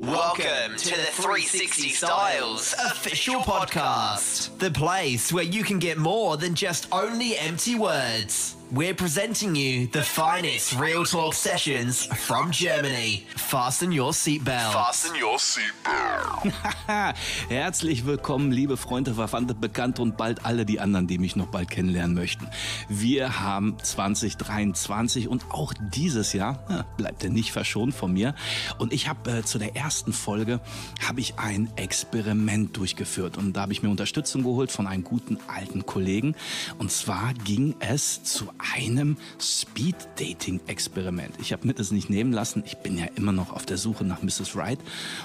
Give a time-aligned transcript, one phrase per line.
[0.00, 6.54] Welcome to the 360 Styles official podcast, the place where you can get more than
[6.54, 8.56] just only empty words.
[8.72, 13.26] We're presenting you the finest real talk sessions from Germany.
[13.34, 14.72] Fasten your seatbelt.
[14.72, 16.52] Fasten your seatbelt.
[17.48, 21.68] Herzlich willkommen, liebe Freunde, Verwandte, Bekannte und bald alle die anderen, die mich noch bald
[21.68, 22.46] kennenlernen möchten.
[22.88, 28.36] Wir haben 2023 und auch dieses Jahr ja, bleibt er nicht verschont von mir.
[28.78, 30.60] Und ich habe äh, zu der ersten Folge
[31.04, 35.38] habe ich ein Experiment durchgeführt und da habe ich mir Unterstützung geholt von einem guten
[35.48, 36.36] alten Kollegen.
[36.78, 41.34] Und zwar ging es zu einem Speed-Dating-Experiment.
[41.40, 42.62] Ich habe mir das nicht nehmen lassen.
[42.66, 44.56] Ich bin ja immer noch auf der Suche nach Mrs.
[44.56, 44.78] Wright.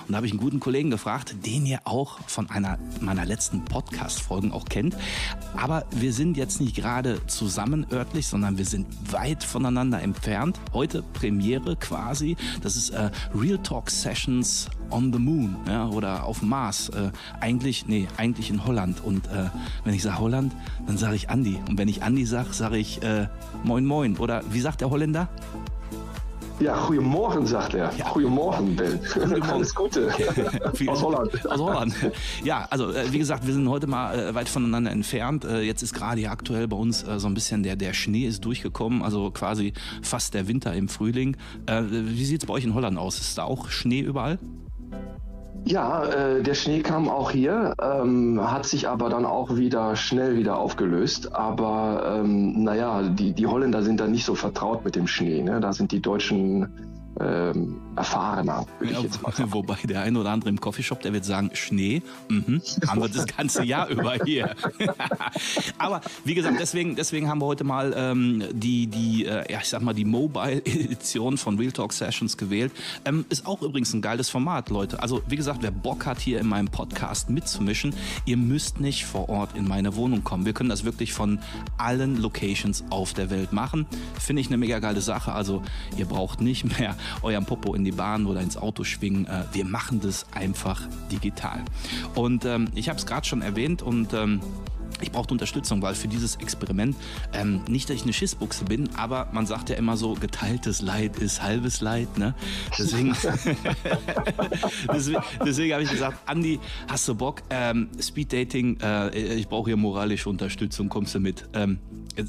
[0.08, 3.66] Und da habe ich einen guten Kollegen gefragt, den ihr auch von einer meiner letzten
[3.66, 4.96] Podcast-Folgen auch kennt.
[5.56, 10.60] Aber wir sind jetzt nicht gerade zusammen örtlich, sondern wir sind weit voneinander entfernt.
[10.74, 12.36] Heute Premiere quasi.
[12.62, 16.90] Das ist äh, Real Talk Sessions on the Moon ja, oder auf Mars.
[16.90, 19.04] Äh, eigentlich, nee, eigentlich in Holland.
[19.04, 19.50] Und äh,
[19.84, 20.54] wenn ich sage Holland,
[20.88, 21.60] dann sage ich Andi.
[21.68, 23.28] Und wenn ich Andi sage, sage ich äh,
[23.64, 24.18] Moin Moin.
[24.18, 25.30] Oder wie sagt der Holländer?
[26.60, 27.92] Ja, goedemorgen, sagt er.
[27.98, 28.12] Ja.
[28.14, 29.00] Goedemorgen, Ben.
[29.42, 30.10] Alles Gute.
[30.88, 31.52] Aus Holland.
[31.52, 31.94] Aus Holland.
[32.44, 35.44] Ja, also äh, wie gesagt, wir sind heute mal äh, weit voneinander entfernt.
[35.44, 38.46] Äh, jetzt ist gerade hier aktuell bei uns so ein bisschen der, der Schnee ist
[38.46, 41.36] durchgekommen, also quasi fast der Winter im Frühling.
[41.68, 43.20] Wie sieht es bei euch in Holland aus?
[43.20, 44.40] Ist da auch Schnee überall?
[45.68, 50.38] Ja, äh, der Schnee kam auch hier, ähm, hat sich aber dann auch wieder schnell
[50.38, 51.34] wieder aufgelöst.
[51.34, 55.42] Aber ähm, naja, die, die Holländer sind da nicht so vertraut mit dem Schnee.
[55.42, 55.60] Ne?
[55.60, 56.72] Da sind die Deutschen
[57.20, 59.54] ähm, erfahrener, würde ja, ich jetzt mal sagen.
[59.54, 63.26] Wobei der ein oder andere im Coffeeshop, der wird sagen, Schnee, mhm, haben wir das
[63.26, 64.56] ganze Jahr über hier.
[65.78, 69.70] Aber wie gesagt, deswegen, deswegen haben wir heute mal ähm, die, die äh, ja, ich
[69.70, 72.72] sag mal, die Mobile-Edition von Real Talk Sessions gewählt.
[73.06, 75.02] Ähm, ist auch übrigens ein geiles Format, Leute.
[75.02, 77.94] Also wie gesagt, wer Bock hat, hier in meinem Podcast mitzumischen,
[78.26, 80.46] ihr müsst nicht vor Ort in meine Wohnung kommen.
[80.46, 81.40] Wir können das wirklich von
[81.78, 83.86] allen Locations auf der Welt machen.
[84.20, 85.32] Finde ich eine mega geile Sache.
[85.32, 85.62] Also
[85.98, 89.26] ihr braucht nicht mehr euren Popo in die Bahn oder ins Auto schwingen.
[89.26, 90.82] Äh, wir machen das einfach
[91.12, 91.64] digital.
[92.16, 94.42] Und ähm, ich habe es gerade schon erwähnt und ähm,
[95.06, 96.96] ich brauchte Unterstützung, weil für dieses Experiment,
[97.34, 101.18] ähm, nicht, dass ich eine Schissbuchse bin, aber man sagt ja immer so, geteiltes Leid
[101.18, 102.18] ist halbes Leid.
[102.18, 102.34] Ne?
[102.78, 103.16] Deswegen,
[104.94, 107.44] deswegen, deswegen habe ich gesagt, Andi, hast du Bock?
[107.50, 111.48] Ähm, Speed Dating, äh, ich brauche hier moralische Unterstützung, kommst du mit?
[111.54, 111.80] Ähm,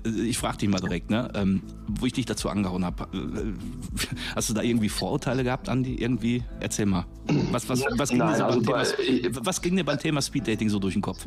[0.04, 1.30] ich frage dich mal direkt, ne?
[1.34, 3.04] Ähm, wo ich dich dazu angehauen habe.
[3.14, 5.94] Äh, hast du da irgendwie Vorurteile gehabt, Andi?
[5.94, 6.42] Irgendwie?
[6.60, 7.06] Erzähl mal.
[7.52, 10.68] Was, was, was, ging, Nein, also beim Thema, was ging dir beim Thema Speed Dating
[10.68, 11.26] so durch den Kopf?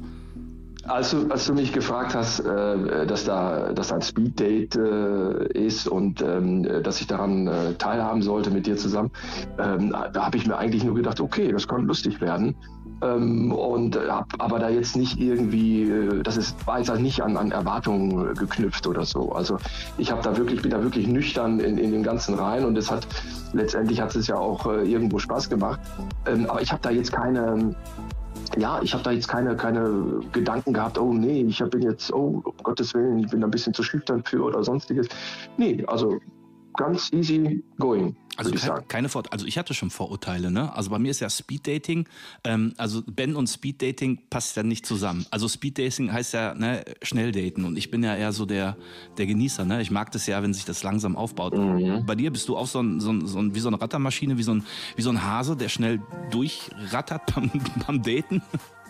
[0.89, 5.87] Als du, als du mich gefragt hast, äh, dass da dass ein Speeddate äh, ist
[5.87, 9.11] und ähm, dass ich daran äh, teilhaben sollte mit dir zusammen,
[9.59, 12.55] ähm, da habe ich mir eigentlich nur gedacht, okay, das kann lustig werden.
[13.01, 17.21] Ähm, und hab aber da jetzt nicht irgendwie, äh, das ist, war jetzt halt nicht
[17.21, 19.31] an, an Erwartungen geknüpft oder so.
[19.31, 19.57] Also
[19.97, 22.91] ich habe da wirklich, bin da wirklich nüchtern in, in den ganzen rein und es
[22.91, 23.07] hat
[23.53, 25.79] letztendlich hat es ja auch äh, irgendwo Spaß gemacht.
[26.25, 27.75] Ähm, aber ich habe da jetzt keine
[28.57, 32.41] ja, ich habe da jetzt keine, keine Gedanken gehabt, oh nee, ich bin jetzt, oh
[32.43, 35.07] um Gottes Willen, ich bin da ein bisschen zu schüchtern für oder sonstiges.
[35.57, 36.19] Nee, also
[36.79, 38.15] ganz easy going.
[38.37, 40.73] Also kein, keine Vor also ich hatte schon Vorurteile, ne?
[40.73, 42.07] Also bei mir ist ja Speed Dating,
[42.45, 45.25] ähm, also Ben und Speed Dating passt ja nicht zusammen.
[45.29, 48.77] Also Speed Dating heißt ja ne, schnell daten und ich bin ja eher so der
[49.17, 49.81] der Genießer, ne?
[49.81, 51.53] Ich mag das ja, wenn sich das langsam aufbaut.
[51.53, 52.05] Mhm.
[52.05, 54.37] Bei dir bist du auch so ein, so ein, so ein wie so eine Rattermaschine,
[54.37, 54.63] wie so ein
[54.95, 56.01] wie so ein Hase, der schnell
[56.31, 57.51] durchrattert beim,
[57.87, 58.41] beim Daten.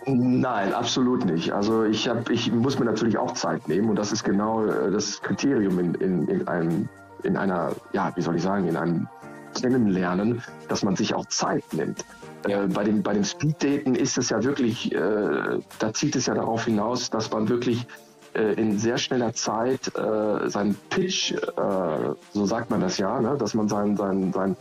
[0.06, 1.52] Nein, absolut nicht.
[1.52, 4.90] Also ich, hab, ich muss mir natürlich auch Zeit nehmen und das ist genau äh,
[4.90, 6.88] das Kriterium in, in, in einem
[7.22, 9.08] in einer, ja, wie soll ich sagen, in einem
[9.60, 12.04] Kennenlernen, dass man sich auch Zeit nimmt.
[12.46, 16.34] Äh, bei den, bei den Speeddaten ist es ja wirklich, äh, da zieht es ja
[16.34, 17.86] darauf hinaus, dass man wirklich
[18.32, 21.36] äh, in sehr schneller Zeit äh, seinen Pitch, äh,
[22.32, 23.36] so sagt man das ja, ne?
[23.36, 24.56] dass man seinen, seinen, seinen,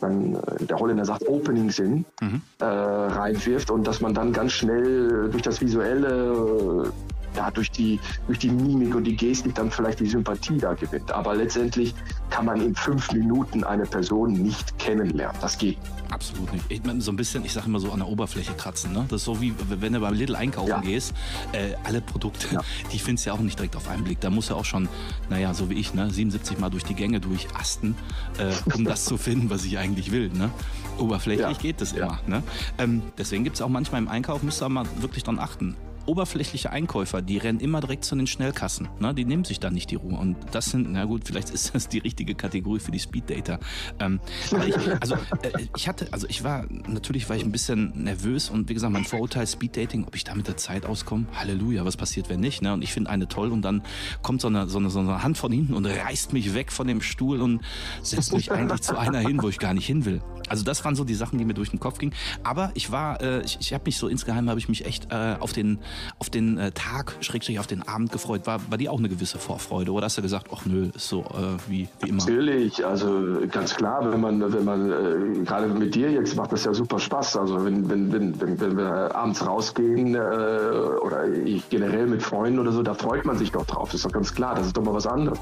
[0.00, 2.42] sein, äh, der Holländer sagt Opening Sinn, mhm.
[2.60, 6.92] reinwirft und dass man dann ganz schnell durch das Visuelle
[7.38, 11.10] ja, durch, die, durch die Mimik und die Gestik dann vielleicht die Sympathie da gewinnt.
[11.12, 11.94] Aber letztendlich
[12.30, 15.40] kann man in fünf Minuten eine Person nicht kennenlernen.
[15.40, 15.78] Das geht
[16.10, 16.64] Absolut nicht.
[16.70, 18.92] Ich meine, so ein bisschen, ich sage immer so an der Oberfläche kratzen.
[18.92, 19.04] Ne?
[19.08, 20.80] Das ist so wie, wenn du beim Lidl einkaufen ja.
[20.80, 21.12] gehst,
[21.52, 22.60] äh, alle Produkte, ja.
[22.92, 24.20] die findest du ja auch nicht direkt auf einen Blick.
[24.20, 24.88] Da musst du auch schon,
[25.28, 27.94] naja, so wie ich, ne, 77 Mal durch die Gänge durchasten,
[28.38, 30.30] äh, um das zu finden, was ich eigentlich will.
[30.30, 30.50] Ne?
[30.98, 31.62] Oberflächlich ja.
[31.62, 32.20] geht das immer.
[32.26, 32.42] Ne?
[32.78, 35.76] Ähm, deswegen gibt es auch manchmal im Einkauf, müsst ihr mal wirklich dran achten
[36.08, 38.88] oberflächliche Einkäufer, die rennen immer direkt zu den Schnellkassen.
[38.98, 39.14] Ne?
[39.14, 40.18] Die nehmen sich da nicht die Ruhe.
[40.18, 43.60] Und das sind, na gut, vielleicht ist das die richtige Kategorie für die Speeddater.
[44.00, 44.20] Ähm,
[44.66, 48.68] ich, also äh, ich hatte, also ich war, natürlich war ich ein bisschen nervös und
[48.68, 52.28] wie gesagt, mein Vorurteil Speeddating, ob ich da mit der Zeit auskomme, Halleluja, was passiert,
[52.28, 52.62] wenn nicht?
[52.62, 52.72] Ne?
[52.72, 53.82] Und ich finde eine toll und dann
[54.22, 56.86] kommt so eine, so, eine, so eine Hand von hinten und reißt mich weg von
[56.86, 57.60] dem Stuhl und
[58.02, 60.22] setzt mich eigentlich zu einer hin, wo ich gar nicht hin will.
[60.48, 62.14] Also das waren so die Sachen, die mir durch den Kopf gingen.
[62.42, 65.36] Aber ich war, äh, ich, ich habe mich so insgeheim habe ich mich echt äh,
[65.38, 65.78] auf den
[66.18, 68.46] auf den äh, Tag, schrägstrich auf den Abend gefreut.
[68.46, 71.22] War bei dir auch eine gewisse Vorfreude oder hast du gesagt, ach nö, ist so
[71.22, 72.18] äh, wie, wie immer?
[72.18, 76.64] Natürlich, also ganz klar, wenn man wenn man äh, gerade mit dir jetzt macht das
[76.64, 77.36] ja super Spaß.
[77.36, 82.58] Also wenn wenn wenn, wenn, wenn wir abends rausgehen äh, oder ich generell mit Freunden
[82.58, 83.88] oder so, da freut man sich doch drauf.
[83.88, 84.54] Das ist doch ganz klar.
[84.54, 85.38] Das ist doch mal was anderes.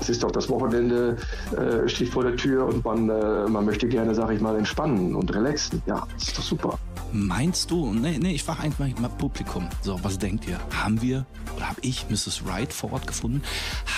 [0.00, 1.16] Es ist doch das Wochenende
[1.56, 3.06] äh, steht vor der Tür und man
[3.50, 5.82] man möchte gerne, sag ich mal entspannen und relaxen.
[5.86, 6.78] Ja, das ist doch super.
[7.12, 9.68] Meinst du, nee, nee, ich frage einfach mal Publikum.
[9.82, 10.60] So, was denkt ihr?
[10.70, 11.26] Haben wir
[11.56, 12.46] oder habe ich Mrs.
[12.46, 13.42] Wright vor Ort gefunden?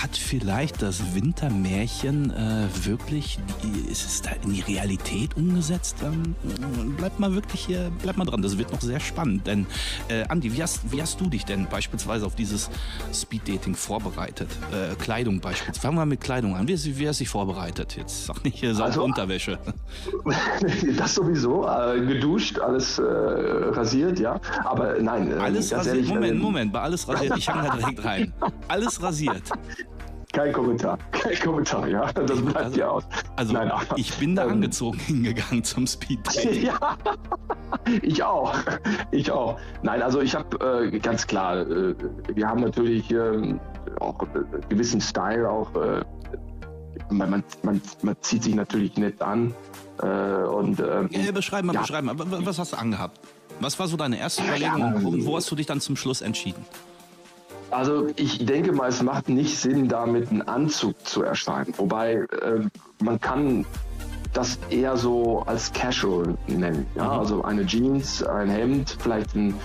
[0.01, 3.39] Hat vielleicht das Wintermärchen äh, wirklich,
[3.89, 5.97] ist es da in die Realität umgesetzt?
[6.03, 6.35] Ähm,
[6.97, 8.41] bleibt mal wirklich hier, bleibt mal dran.
[8.41, 9.47] Das wird noch sehr spannend.
[9.47, 9.67] Denn,
[10.07, 12.69] äh, Andi, wie hast, wie hast du dich denn beispielsweise auf dieses
[13.13, 14.49] Speeddating vorbereitet?
[14.71, 15.81] Äh, Kleidung beispielsweise.
[15.81, 16.67] Fangen wir mit Kleidung an.
[16.67, 17.95] Wie, wie hast du dich vorbereitet?
[17.95, 19.59] Jetzt sag nicht hier also, Unterwäsche.
[20.97, 24.39] das sowieso, äh, geduscht, alles rasiert, ja.
[24.63, 25.31] Aber nein.
[25.31, 25.95] Äh, alles rasiert.
[25.95, 27.37] Ehrlich, Moment, Moment, bei alles rasiert.
[27.37, 28.33] Ich hänge da direkt rein.
[28.67, 29.43] Alles rasiert.
[30.33, 32.11] Kein Kommentar, kein Kommentar, ja.
[32.11, 33.03] Das bleibt also, ja aus.
[33.35, 36.21] Also Nein, ich bin da ähm, angezogen hingegangen zum Speed
[36.63, 36.97] Ja,
[38.01, 38.55] ich auch,
[39.11, 39.59] ich auch.
[39.83, 41.93] Nein, also ich habe äh, ganz klar, äh,
[42.33, 43.59] wir haben natürlich äh,
[43.99, 46.01] auch einen gewissen Style, auch äh,
[47.09, 49.53] man, man, man, zieht sich natürlich nett an.
[50.01, 51.81] Äh, und, ähm, ja, beschreiben mal, ja.
[51.81, 52.15] beschreiben mal.
[52.17, 53.19] Was hast du angehabt?
[53.59, 56.21] Was war so deine erste Überlegung ja, und wo hast du dich dann zum Schluss
[56.21, 56.65] entschieden?
[57.71, 61.73] Also ich denke mal, es macht nicht Sinn, damit einen Anzug zu erscheinen.
[61.77, 62.67] Wobei äh,
[63.01, 63.65] man kann
[64.33, 66.85] das eher so als Casual nennen.
[66.95, 67.05] Ja?
[67.05, 67.19] Mhm.
[67.19, 69.55] Also eine Jeans, ein Hemd, vielleicht ein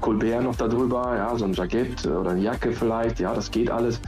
[0.00, 4.00] Colbert noch darüber, ja, so ein Jackett oder eine Jacke vielleicht, ja, das geht alles.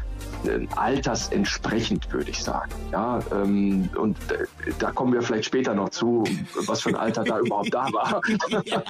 [0.47, 2.71] Äh, altersentsprechend, würde ich sagen.
[2.93, 4.47] Ja, ähm, und äh,
[4.79, 6.25] da kommen wir vielleicht später noch zu,
[6.67, 8.21] was für ein Alter da überhaupt da war.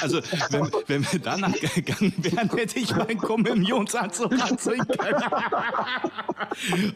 [0.00, 0.20] also,
[0.50, 5.22] wenn, wenn wir danach gegangen wären, hätte ich meinen Kommunionsanzug anziehen können.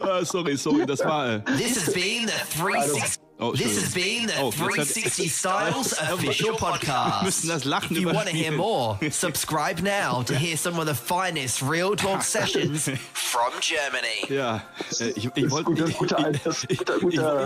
[0.01, 1.35] uh, sorry, sorry, das war.
[1.35, 3.28] Äh, This has been the 360.
[3.41, 7.23] Oh, this has been the oh, 360 Styles official podcast.
[7.23, 10.87] Müssen das Lachen If you want to hear more, subscribe now to hear some of
[10.87, 14.25] the finest real talk sessions from Germany.
[14.27, 14.61] Ja,
[14.99, 15.71] äh, ich, ich, wollte,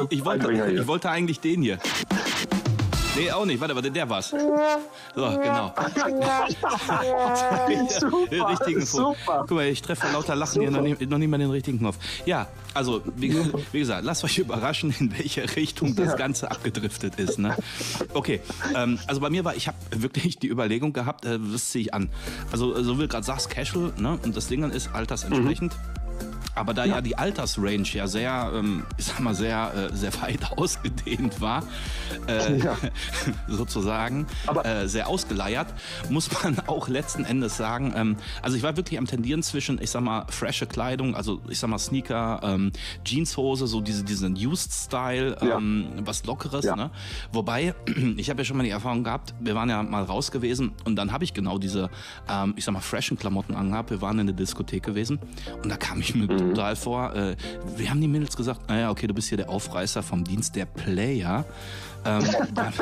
[0.10, 1.78] ich wollte eigentlich den hier.
[3.16, 3.60] Nee, auch nicht.
[3.60, 4.34] Warte, warte, der war's.
[5.16, 5.72] So, genau.
[8.00, 9.46] super, den richtigen super.
[9.48, 10.70] Guck mal, ich treffe lauter Lachen super.
[10.70, 11.98] hier noch nie, noch nie mal den richtigen Knopf.
[12.26, 13.36] Ja, also, wie,
[13.72, 17.38] wie, gesagt, lasst euch überraschen, in welche Richtung das Ganze abgedriftet ist.
[17.38, 17.56] Ne?
[18.16, 18.42] Okay,
[18.76, 21.94] ähm, also bei mir war, ich habe wirklich die Überlegung gehabt, äh, das ziehe ich
[21.94, 22.10] an.
[22.52, 24.18] Also, so wie du gerade sagst, Casual, ne?
[24.24, 25.74] und das Ding ist altersentsprechend.
[25.74, 26.03] Mhm.
[26.56, 30.14] Aber da ja, ja die Altersrange ja sehr, ähm, ich sag mal, sehr, äh, sehr
[30.22, 31.64] weit ausgedehnt war,
[32.28, 32.78] äh, ja.
[33.48, 34.28] sozusagen,
[34.64, 35.68] äh, sehr ausgeleiert,
[36.10, 39.90] muss man auch letzten Endes sagen, ähm, also ich war wirklich am Tendieren zwischen, ich
[39.90, 42.72] sag mal, frische Kleidung, also ich sag mal Sneaker, ähm,
[43.04, 46.08] Jeanshose, so diese, diesen Used-Style, ähm, ja.
[46.08, 46.92] was Lockeres, ne?
[47.32, 47.74] Wobei,
[48.18, 50.96] ich habe ja schon mal die Erfahrung gehabt, wir waren ja mal raus gewesen und
[50.96, 51.90] dann habe ich genau diese,
[52.30, 53.90] ähm, ich sag mal, freshen Klamotten angehabt.
[53.90, 55.20] Wir waren in der Diskothek gewesen
[55.64, 57.16] und da kam ich mit mhm total vor.
[57.16, 57.36] Äh,
[57.76, 60.66] wir haben die Mädels gesagt, naja, okay, du bist hier der Aufreißer vom Dienst der
[60.66, 61.46] Player.
[62.06, 62.74] Ähm, dann,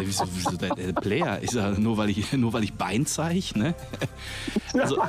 [0.00, 1.38] wieso, wieso der, Player?
[1.40, 3.74] Ist ja nur weil ich nur weil ich Bein zeige, ne?
[4.74, 5.02] Also,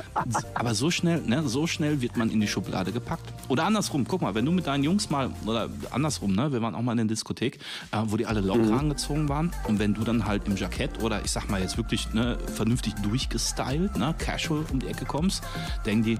[0.54, 3.32] aber so schnell, ne, so schnell wird man in die Schublade gepackt.
[3.48, 6.74] Oder andersrum, guck mal, wenn du mit deinen Jungs mal, oder andersrum, ne, wir waren
[6.74, 7.58] auch mal in der Diskothek,
[7.92, 8.78] äh, wo die alle locker mhm.
[8.78, 9.52] angezogen waren.
[9.68, 12.94] Und wenn du dann halt im Jackett oder ich sag mal jetzt wirklich ne, vernünftig
[12.94, 15.42] durchgestylt, ne, casual um die Ecke kommst,
[15.86, 16.18] denken die,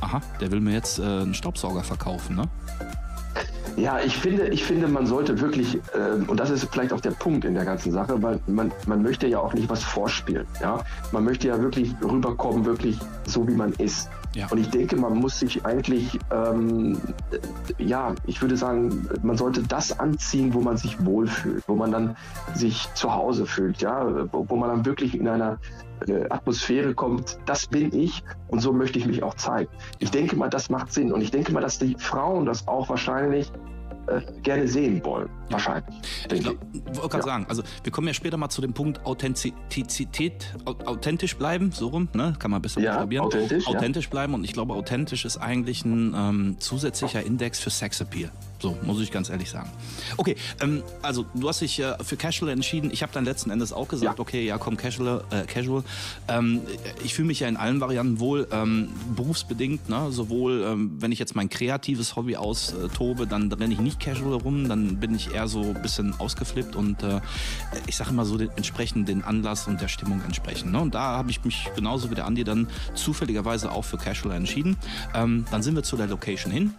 [0.00, 2.48] aha, der will mir jetzt äh, einen Staubsauger verkaufen, ne?
[3.76, 7.10] Ja, ich finde, ich finde, man sollte wirklich, äh, und das ist vielleicht auch der
[7.10, 10.46] Punkt in der ganzen Sache, weil man, man möchte ja auch nicht was vorspielen.
[10.60, 10.84] Ja?
[11.10, 14.08] Man möchte ja wirklich rüberkommen, wirklich so wie man ist.
[14.34, 14.46] Ja.
[14.50, 16.98] Und ich denke, man muss sich eigentlich, ähm,
[17.78, 22.16] ja, ich würde sagen, man sollte das anziehen, wo man sich wohlfühlt, wo man dann
[22.54, 25.58] sich zu Hause fühlt, ja, wo, wo man dann wirklich in einer
[26.08, 29.70] äh, Atmosphäre kommt, das bin ich und so möchte ich mich auch zeigen.
[29.98, 32.88] Ich denke mal, das macht Sinn und ich denke mal, dass die Frauen das auch
[32.88, 33.50] wahrscheinlich
[34.06, 35.28] äh, gerne sehen wollen.
[35.50, 35.94] Wahrscheinlich.
[36.32, 36.60] Ich wollte
[36.94, 37.22] gerade Ja.
[37.22, 41.88] sagen, also wir kommen ja später mal zu dem Punkt Authentizität, au- authentisch bleiben, so
[41.88, 42.34] rum, ne?
[42.38, 43.26] Kann man besser Ja, buchstabieren.
[43.26, 43.74] authentisch, ja.
[43.74, 48.30] Authentisch bleiben und ich glaube, authentisch ist eigentlich ein ähm, zusätzlicher Index für Sexappeal.
[48.60, 49.70] So, muss ich ganz ehrlich sagen.
[50.16, 52.90] Okay, ähm, also du hast dich äh, für Casual entschieden.
[52.90, 54.22] Ich habe dann letzten Endes auch gesagt, Ja.
[54.22, 55.22] okay, ja komm, Casual.
[55.30, 55.82] Äh, casual.
[56.28, 56.62] Ähm,
[57.04, 59.90] ich fühle mich ja in allen Varianten wohl, ähm, berufsbedingt.
[59.90, 60.10] Ne?
[60.10, 64.66] Sowohl, ähm, wenn ich jetzt mein kreatives Hobby austobe, dann renne ich nicht Casual rum,
[64.68, 67.20] dann bin ich eher so ein bisschen ausgeflippt und äh,
[67.86, 70.72] ich sage immer so den, entsprechend den Anlass und der Stimmung entsprechend.
[70.72, 70.80] Ne?
[70.80, 74.76] Und da habe ich mich genauso wie der Andi dann zufälligerweise auch für Casual entschieden.
[75.14, 76.74] Ähm, dann sind wir zu der Location hin.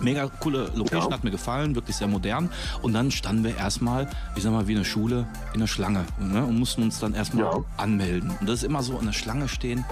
[0.00, 1.16] Mega coole Location, Ja.
[1.16, 2.50] hat mir gefallen, wirklich sehr modern.
[2.82, 5.24] Und dann standen wir erstmal, ich sag mal, wie eine Schule
[5.54, 6.44] in der Schlange ne?
[6.44, 7.64] und mussten uns dann erstmal Ja.
[7.76, 8.32] anmelden.
[8.40, 9.84] Und das ist immer so in der Schlange stehen.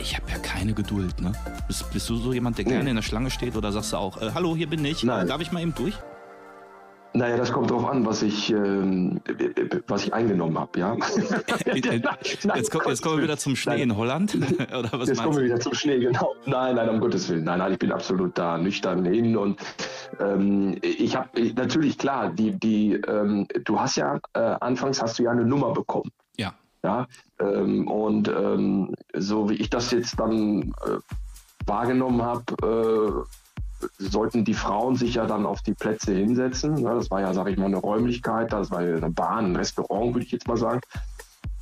[0.00, 1.20] Ich habe ja keine Geduld.
[1.20, 1.32] Ne?
[1.68, 4.20] Bist, bist du so jemand, der gerne in der Schlange steht oder sagst du auch,
[4.20, 5.28] äh, hallo, hier bin ich, Nein.
[5.28, 5.94] darf ich mal eben durch?
[7.16, 9.20] Naja, das kommt drauf an, was ich, ähm,
[9.86, 10.96] was ich eingenommen habe, ja.
[11.64, 13.82] jetzt, kommt, jetzt kommen wir wieder zum Schnee Nein.
[13.82, 14.34] in Holland.
[14.76, 16.34] oder was Jetzt kommen wir wieder zum Schnee, genau.
[16.46, 17.44] Nein, nein, um Gottes Willen.
[17.44, 19.60] Nein, nein, ich bin absolut da nüchtern hin und
[20.18, 25.22] ähm, ich habe natürlich klar, die, die, ähm, du hast ja äh, anfangs hast du
[25.22, 26.10] ja eine Nummer bekommen.
[26.36, 26.52] Ja.
[26.82, 27.06] Ja,
[27.38, 30.98] ähm, und ähm, so wie ich das jetzt dann äh,
[31.64, 33.43] wahrgenommen habe, äh,
[33.98, 36.78] sollten die Frauen sich ja dann auf die Plätze hinsetzen.
[36.78, 39.56] Ja, das war ja, sage ich mal, eine Räumlichkeit, das war ja eine Bahn, ein
[39.56, 40.80] Restaurant, würde ich jetzt mal sagen.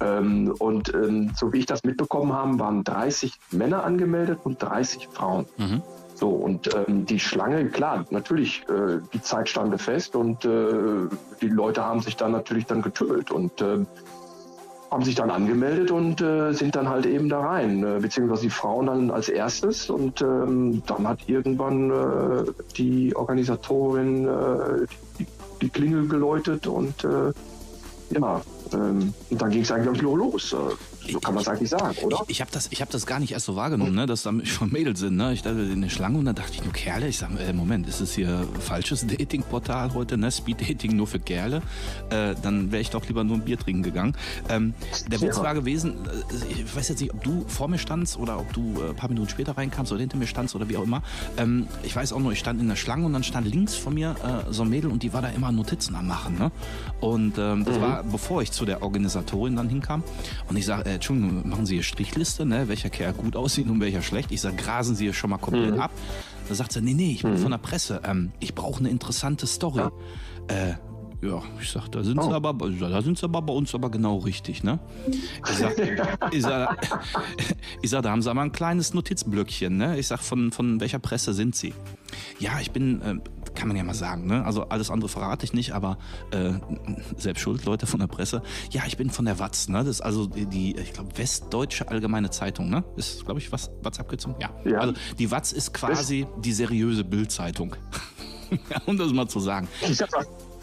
[0.01, 5.09] Ähm, und ähm, so wie ich das mitbekommen habe, waren 30 Männer angemeldet und 30
[5.13, 5.47] Frauen.
[5.57, 5.83] Mhm.
[6.15, 11.09] So, und ähm, die Schlange, klar, natürlich, äh, die Zeit stand fest und äh,
[11.41, 13.85] die Leute haben sich dann natürlich dann getümmelt und äh,
[14.93, 18.51] haben sich dann angemeldet und äh, sind dann halt eben da rein, äh, beziehungsweise die
[18.51, 22.45] Frauen dann als erstes und ähm, dann hat irgendwann äh,
[22.77, 24.87] die Organisatorin äh,
[25.19, 25.27] die,
[25.63, 27.33] die Klingel geläutet und äh,
[28.11, 28.43] ja,
[28.75, 30.55] ähm, und dann ging es eigentlich los.
[31.07, 32.21] Äh, so kann man es eigentlich sagen, oder?
[32.25, 34.33] Ich, ich habe das, ich hab das gar nicht erst so wahrgenommen, ne, dass da
[34.45, 35.17] schon Mädels sind.
[35.17, 35.33] Ne?
[35.33, 37.09] Ich dachte in der Schlange und dann dachte ich nur Kerle.
[37.09, 40.31] Ich sage, äh, Moment, ist es hier falsches Datingportal heute, ne?
[40.31, 41.63] Speed-Dating nur für Kerle?
[42.11, 44.17] Äh, dann wäre ich doch lieber nur ein Bier trinken gegangen.
[44.49, 44.75] Ähm,
[45.09, 48.39] der Witz war gewesen, äh, ich weiß jetzt nicht, ob du vor mir standst oder
[48.39, 50.85] ob du äh, ein paar Minuten später reinkamst oder hinter mir standst oder wie auch
[50.85, 51.03] immer.
[51.37, 53.95] Ähm, ich weiß auch nur, ich stand in der Schlange und dann stand links von
[53.95, 56.39] mir äh, so ein Mädel und die war da immer Notizen am Machen.
[56.39, 56.51] Ne?
[57.01, 60.03] Und ähm, das war, bevor ich zu der Organisatorin dann hinkam.
[60.49, 62.69] Und ich sage, äh, Entschuldigung, machen Sie hier Strichliste, ne?
[62.69, 64.31] welcher Kerl gut aussieht und welcher schlecht.
[64.33, 65.91] Ich sage, grasen Sie hier schon mal komplett ab.
[66.49, 68.01] Da sagt sie, nee, nee, ich bin von der Presse.
[68.05, 69.83] Ähm, ich brauche eine interessante Story.
[70.49, 70.75] Äh,
[71.25, 72.35] ja, ich sag, da sind sie Oh.
[72.35, 74.81] aber, da sind sie aber bei uns aber genau richtig, ne?
[75.07, 75.75] Ich sag,
[76.33, 76.77] ich sag,
[77.81, 79.99] ich sag, da haben sie aber ein kleines Notizblöckchen, ne?
[80.01, 81.75] Ich sag, von, von welcher Presse sind sie?
[82.41, 83.15] Ja, ich bin, äh,
[83.55, 84.45] kann man ja mal sagen, ne?
[84.45, 85.99] Also alles andere verrate ich nicht, aber
[86.31, 86.53] äh,
[87.17, 88.43] selbst schuld, Leute von der Presse.
[88.71, 89.79] Ja, ich bin von der Watz, ne?
[89.79, 92.85] Das ist also die, die ich glaube, Westdeutsche Allgemeine Zeitung, ne?
[92.97, 94.37] Ist, glaube ich, was, Watz abgezogen?
[94.41, 94.51] Ja.
[94.65, 94.79] Ja.
[94.79, 97.77] Also die Watz ist quasi die seriöse Bildzeitung.
[98.87, 99.69] um das mal zu sagen.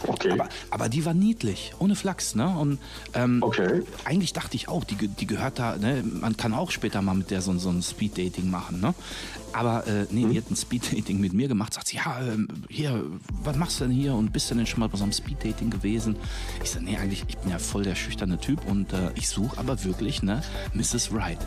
[0.08, 0.32] Okay.
[0.32, 2.48] Aber, aber die war niedlich, ohne Flachs, ne?
[2.58, 2.80] Und
[3.14, 3.82] ähm, Okay.
[4.06, 6.04] eigentlich dachte ich auch, die, die gehört da, ne?
[6.04, 8.94] Man kann auch später mal mit der so, so ein Speed-Dating machen, ne?
[9.54, 11.74] Aber äh, nee, die hat ein Speed-Dating mit mir gemacht.
[11.74, 13.04] Sagt sie, ja, ähm, hier,
[13.44, 15.70] was machst du denn hier und bist du denn schon mal bei so einem Speed-Dating
[15.70, 16.16] gewesen?
[16.64, 19.58] Ich sag, nee, eigentlich, ich bin ja voll der schüchterne Typ und äh, ich suche
[19.58, 20.42] aber wirklich, ne,
[20.74, 21.12] Mrs.
[21.14, 21.40] Right.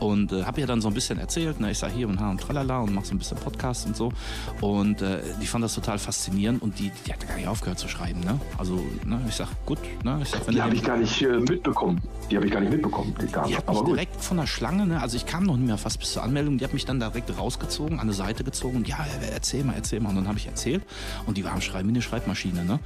[0.00, 2.30] Und äh, habe ihr dann so ein bisschen erzählt, ne, ich sag hier und ha
[2.30, 4.12] und tralala und mach so ein bisschen Podcast und so.
[4.60, 7.86] Und äh, die fand das total faszinierend und die, die hat gar nicht aufgehört zu
[7.88, 8.40] schreiben, ne?
[8.58, 11.38] Also, ne, ich sag, gut, ne, ich sag, wenn Die habe ich gar nicht äh,
[11.38, 12.00] mitbekommen.
[12.30, 13.14] Die habe ich gar nicht mitbekommen.
[13.20, 13.46] Die Dame.
[13.46, 13.94] die hat mich Aber gut.
[13.96, 15.00] direkt von der Schlange, ne?
[15.00, 17.28] also ich kam noch nicht mehr fast bis zur Anmeldung, die hat mich dann direkt
[17.42, 20.10] rausgezogen, an eine Seite gezogen und ja, erzähl mal, erzähl mal.
[20.10, 20.82] Und dann habe ich erzählt
[21.26, 22.64] und die war am Schreiben wie eine Schreibmaschine.
[22.64, 22.80] Ne?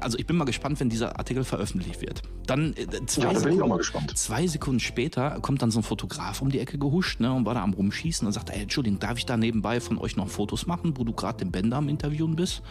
[0.00, 2.22] Also ich bin mal gespannt, wenn dieser Artikel veröffentlicht wird.
[2.46, 2.86] Dann äh,
[3.16, 7.20] Ja, da Sekunden, zwei Sekunden später kommt dann so ein Fotograf um die Ecke gehuscht
[7.20, 7.32] ne?
[7.32, 10.16] und war da am Rumschießen und sagt, ey, Entschuldigung, darf ich da nebenbei von euch
[10.16, 12.62] noch Fotos machen, wo du gerade den Bender am Interviewen bist?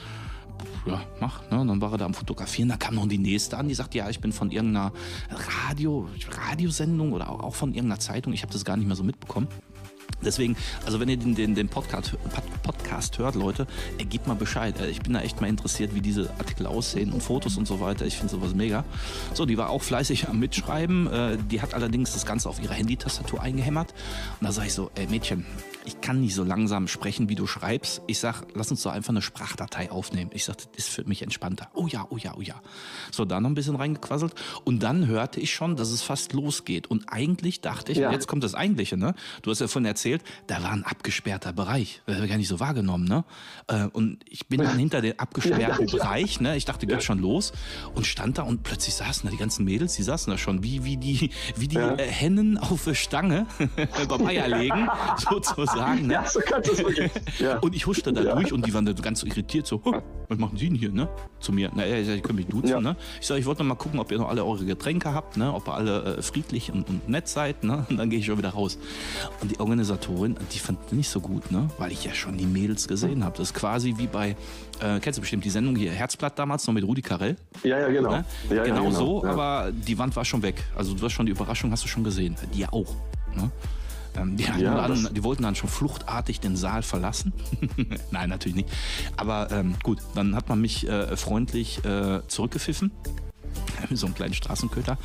[0.86, 1.50] ja, mach.
[1.52, 1.60] Ne?
[1.60, 2.70] Und dann war er da am Fotografieren.
[2.70, 4.92] Da kam noch die nächste an, die sagt, ja, ich bin von irgendeiner
[5.68, 6.08] Radio,
[6.48, 8.34] Radiosendung oder auch von irgendeiner Zeitung.
[8.34, 9.48] Ich habe das gar nicht mehr so mitbekommen.
[10.24, 14.36] Deswegen, also wenn ihr den, den, den Podcast, Pod- Podcast hört, Leute, äh, gebt mal
[14.36, 14.80] Bescheid.
[14.80, 17.80] Äh, Ich bin da echt mal interessiert, wie diese Artikel aussehen und Fotos und so
[17.80, 18.06] weiter.
[18.06, 18.84] Ich finde sowas mega.
[19.34, 21.08] So, die war auch fleißig am Mitschreiben.
[21.08, 23.94] Äh, Die hat allerdings das Ganze auf ihre Handytastatur eingehämmert.
[24.40, 25.46] Und da sage ich so, ey Mädchen,
[25.86, 28.04] ich kann nicht so langsam sprechen, wie du schreibst.
[28.06, 30.30] Ich sag, lass uns doch einfach eine Sprachdatei aufnehmen.
[30.34, 31.70] Ich sag, das ist für mich entspannter.
[31.74, 32.62] Oh ja, oh ja, oh ja.
[33.12, 34.36] So, da noch ein bisschen reingequasselt.
[34.64, 36.86] Und dann hörte ich schon, dass es fast losgeht.
[36.88, 38.12] Und eigentlich dachte ich, Ja.
[38.12, 39.16] jetzt kommt das Eigentliche, ne?
[39.42, 42.02] Du hast ja vorhin erzählt, erzählt, da war ein abgesperrter Bereich.
[42.06, 43.24] Das habe ich gar nicht so wahrgenommen, ne?
[43.68, 45.98] Äh, Und ich bin dann hinter den abgesperrten Ja.
[45.98, 46.58] Bereich, ne?
[46.58, 47.54] Ich dachte, geht schon los
[47.94, 50.84] und stand da und plötzlich saßen da die ganzen Mädels, die saßen da schon wie,
[50.84, 51.96] wie die, wie die Ja.
[51.96, 53.46] äh, Hennen auf der Stange
[54.10, 54.90] beim Eierlegen,
[55.30, 56.08] sozusagen.
[56.08, 56.14] Ne?
[56.14, 57.12] Ja, so kannst du es wirklich.
[57.62, 60.02] Und ich huschte da durch und die waren da ganz so irritiert, so, "Huh,
[60.32, 61.10] was machen Sie denn hier, ne?
[61.42, 61.70] Zu mir.
[61.76, 62.80] Na, ja, ich können mich duzen, Ja.
[62.80, 62.96] ne?
[63.20, 65.54] Ich sage, ich wollte noch mal gucken, ob ihr noch alle eure Getränke habt, ne?
[65.54, 67.86] Ob ihr alle äh, friedlich und, und nett seid, ne?
[67.90, 68.78] Und dann gehe ich schon wieder raus.
[69.42, 71.68] Und die Organisatorin, die fand nicht so gut, ne?
[71.78, 73.38] Weil ich ja schon die Mädels gesehen habe.
[73.38, 74.38] Das ist quasi wie bei,
[74.82, 77.36] äh, kennst du bestimmt die Sendung hier, Herzblatt damals noch mit Rudi Carell?
[77.64, 78.12] ja, ja, genau.
[78.12, 78.26] Ne?
[78.50, 79.32] Ja, ja, genau, so, ja.
[79.32, 80.64] aber die Wand war schon weg.
[80.78, 82.38] Also du hast schon die Überraschung, hast du schon gesehen.
[82.54, 82.96] Die ja auch.
[83.36, 83.52] Ne?
[84.16, 87.34] Ähm, die, Ja, dann, die wollten dann schon fluchtartig den Saal verlassen.
[88.12, 88.70] Nein, natürlich nicht.
[89.18, 92.92] Aber ähm, gut, dann hat man mich äh, freundlich äh, zurückgepfiffen.
[93.90, 94.98] Mit so einem kleinen Straßenköter.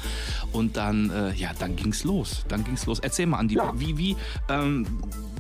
[0.53, 2.45] Und dann, äh, ja, dann ging's los.
[2.49, 2.99] Dann ging's los.
[3.01, 3.73] Erzähl mal, Andi, Ja.
[3.77, 4.17] wie, wie,
[4.49, 4.87] ähm,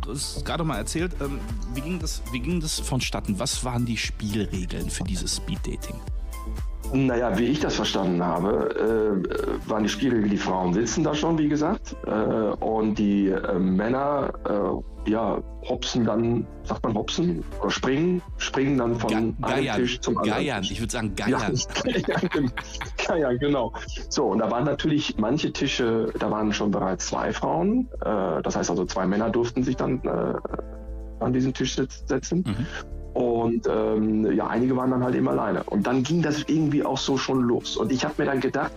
[0.03, 1.39] du hast gerade mal erzählt, ähm,
[1.75, 3.39] wie, ging das, wie ging das vonstatten?
[3.39, 5.97] Was waren die Spielregeln für dieses Speeddating?
[6.93, 11.37] Naja, wie ich das verstanden habe, äh, waren die Spielregeln, die Frauen sitzen da schon,
[11.39, 11.97] wie gesagt.
[12.07, 14.33] Äh, und die äh, Männer,
[15.05, 15.39] äh, ja,
[15.69, 17.45] hopsen dann, sagt man hopsen?
[17.61, 20.39] Oder springen, springen dann von Ga- einem Geiern, Tisch zum anderen.
[20.45, 21.55] Geiern, ich würde sagen Ja, Geiern.
[22.07, 22.53] Geiern,
[23.07, 23.73] Geiern, genau.
[24.09, 27.89] So, und da waren natürlich manche Tische, da waren schon bereits zwei Frauen.
[28.05, 30.35] Äh, das heißt also, zwei Männer durften sich dann äh,
[31.25, 32.45] an diesen Tisch setzen.
[32.47, 32.67] Mhm.
[33.17, 35.63] Und ähm, ja, einige waren dann halt eben alleine.
[35.65, 37.79] Und dann ging das irgendwie auch so schon los.
[37.79, 38.73] Und ich habe mir dann gedacht,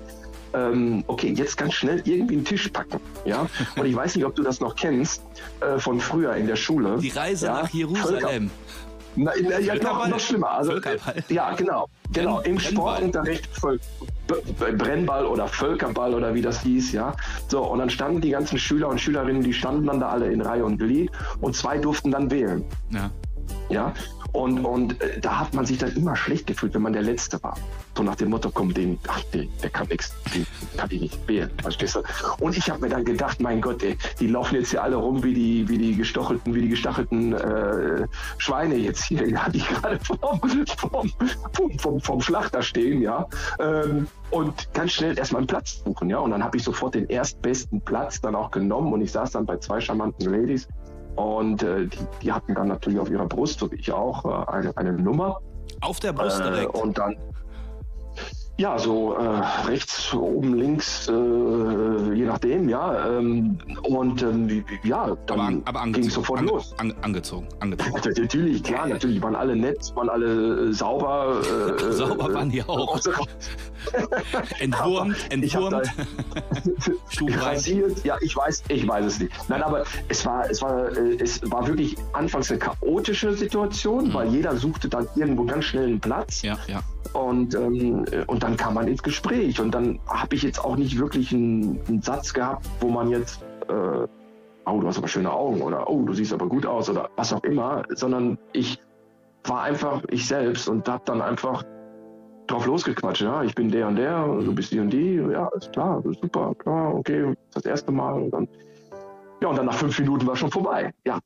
[0.54, 3.02] ähm, okay, jetzt ganz schnell irgendwie einen Tisch packen.
[3.26, 3.48] Ja?
[3.76, 5.22] Und ich weiß nicht, ob du das noch kennst
[5.60, 7.00] äh, von früher in der Schule.
[7.00, 7.64] Die Reise ja?
[7.64, 8.50] nach Jerusalem.
[9.18, 10.52] Na, na, ja, noch, noch schlimmer.
[10.52, 10.74] Also,
[11.28, 11.90] Ja, genau.
[12.14, 12.40] genau.
[12.40, 12.60] Im.
[12.60, 13.80] Sportunterricht Völ-
[14.78, 17.14] Brennball oder Völkerball oder wie das hieß, ja.
[17.50, 20.40] So, und dann standen die ganzen Schüler und Schülerinnen, die standen dann da alle in
[20.40, 22.64] Reihe und Glied und zwei durften dann wählen.
[22.92, 23.10] Ja.
[23.70, 23.94] Ja,
[24.32, 27.42] und, und äh, da hat man sich dann immer schlecht gefühlt, wenn man der Letzte
[27.42, 27.56] war.
[27.98, 30.46] So nach dem Motto, komm, den, ach, der, der kann nichts, den
[30.78, 32.04] kann ich nicht wählen, verstehst du?
[32.40, 35.24] Und ich habe mir dann gedacht, mein Gott, ey, die laufen jetzt hier alle rum
[35.24, 40.00] wie die, wie die gestochelten, wie die gestachelten äh, Schweine jetzt hier, ja, die gerade
[40.00, 40.20] vom,
[40.78, 41.12] vom,
[41.54, 43.28] vom, vom, vom Schlachter stehen, ja.
[43.60, 46.20] Ähm, und ganz schnell erstmal einen Platz suchen, ja.
[46.20, 49.46] Und dann habe ich sofort den erstbesten Platz dann auch genommen und ich saß dann
[49.46, 50.68] bei zwei charmanten Ladies
[51.20, 54.52] und äh, die, die hatten dann natürlich auf ihrer Brust, so wie ich auch, äh,
[54.52, 55.40] eine, eine Nummer.
[55.82, 56.76] Auf der Brust Äh, direkt.
[56.76, 57.16] und dann,
[58.60, 61.14] ja, so äh, rechts, oben, links, äh,
[62.14, 63.18] je nachdem, ja.
[63.18, 66.76] Ähm, und ähm, ja, aber, dann an, aber ging sofort ange, los.
[66.78, 67.48] An, angezogen.
[67.62, 68.02] Angezogen.
[68.22, 71.42] Natürlich, klar, natürlich waren alle nett, waren alle äh, sauber.
[71.42, 72.98] Äh, Sauber äh, waren die auch.
[72.98, 73.00] äh,
[74.60, 75.90] Entwurmt, entwurmt.
[77.42, 78.04] Rasiert.
[78.04, 79.32] Ja, ich weiß, ich weiß es nicht.
[79.48, 84.28] Nein, aber es war, es war, äh, es war wirklich anfangs eine chaotische Situation, weil
[84.28, 86.44] jeder suchte dann irgendwo ganz schnell einen Platz.
[86.44, 86.50] Mhm.
[86.50, 86.84] Ja, ja.
[87.14, 89.60] Und, ähm, und dann kam man ins Gespräch.
[89.60, 93.42] Und dann habe ich jetzt auch nicht wirklich einen, einen Satz gehabt, wo man jetzt,
[93.68, 94.08] äh,
[94.66, 97.34] oh, du hast aber schöne Augen oder oh, du siehst aber gut aus oder was
[97.34, 98.80] auch immer, sondern ich
[99.46, 101.64] war einfach ich selbst und habe dann einfach
[102.48, 103.22] drauf losgequatscht.
[103.22, 105.16] Ja, ich bin der und der, und du bist die und die.
[105.16, 108.22] Ja, ist klar, super, klar, okay, das erste Mal.
[108.22, 108.48] Und dann,
[109.42, 110.94] ja, und dann nach fünf Minuten war schon vorbei.
[111.06, 111.20] Ja,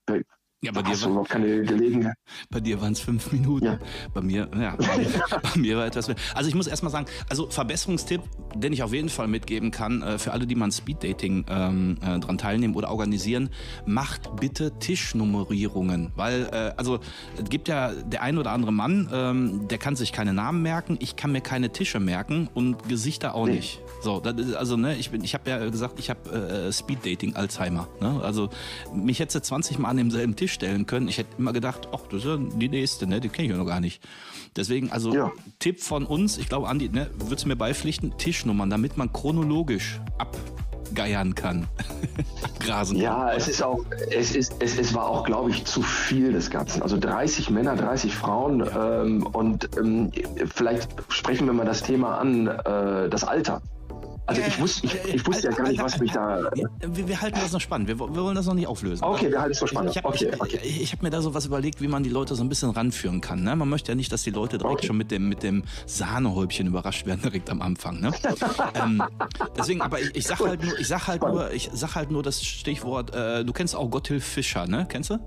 [0.63, 2.15] Ja, bei dir, war, keine Gelegenheit.
[2.49, 3.65] bei dir waren es fünf Minuten.
[3.65, 3.79] Ja.
[4.13, 6.15] Bei mir, ja, bei mir, war etwas mehr.
[6.33, 8.21] Also ich muss erstmal sagen, also Verbesserungstipp,
[8.55, 11.97] den ich auf jeden Fall mitgeben kann, äh, für alle, die mal an Speeddating ähm,
[12.01, 13.49] äh, dran teilnehmen oder organisieren,
[13.85, 16.13] macht bitte Tischnummerierungen.
[16.15, 16.99] Weil, äh, also
[17.37, 20.97] es gibt ja der ein oder andere Mann, ähm, der kann sich keine Namen merken,
[21.01, 23.55] ich kann mir keine Tische merken und Gesichter auch Nee.
[23.55, 23.81] nicht.
[24.01, 27.89] So, ist, also ne, ich bin, ich habe ja gesagt, ich habe äh, Speeddating Alzheimer.
[27.99, 28.21] Ne?
[28.23, 28.49] Also
[28.93, 31.07] mich hätte 20 Mal an demselben Tisch stellen können.
[31.07, 33.19] Ich hätte immer gedacht, ach, das ist ja die nächste, ne?
[33.19, 34.01] Die kenne ich ja noch gar nicht.
[34.55, 35.31] Deswegen, also Ja.
[35.59, 39.99] Tipp von uns, ich glaube, Andi, ne, würdest du mir beipflichten, Tischnummern, damit man chronologisch
[40.17, 41.67] abgeiern kann.
[42.59, 42.97] Grasen.
[42.97, 46.49] Ja, es ist auch, es ist, es, es war auch, glaube ich, zu viel des
[46.49, 46.81] Ganzen.
[46.81, 50.11] Also 30 Männer, 30 Frauen ähm, und ähm,
[50.53, 53.61] vielleicht sprechen wir mal das Thema an, äh, das Alter.
[54.25, 56.49] Also ich, wusste, ich, ich wusste ja gar nicht, was mich da.
[56.81, 57.89] Wir, wir halten das noch spannend.
[57.89, 59.03] Wir, wir wollen das noch nicht auflösen.
[59.03, 59.91] Okay, wir halten es so spannend.
[59.91, 60.59] Ich habe Okay, ich, okay.
[60.63, 62.69] ich, ich hab mir da so was überlegt, wie man die Leute so ein bisschen
[62.69, 63.43] ranführen kann.
[63.43, 63.55] Ne?
[63.55, 64.87] Man möchte ja nicht, dass die Leute direkt Okay.
[64.87, 67.99] schon mit dem, mit dem Sahnehäubchen überrascht werden, direkt am Anfang.
[67.99, 68.11] Ne?
[68.75, 69.03] ähm,
[69.57, 72.23] deswegen, aber ich, ich sag halt nur, ich sag halt nur, ich sag halt nur
[72.23, 74.85] das Stichwort, äh, du kennst auch Gotthilf Fischer, ne?
[74.89, 75.19] Kennst du?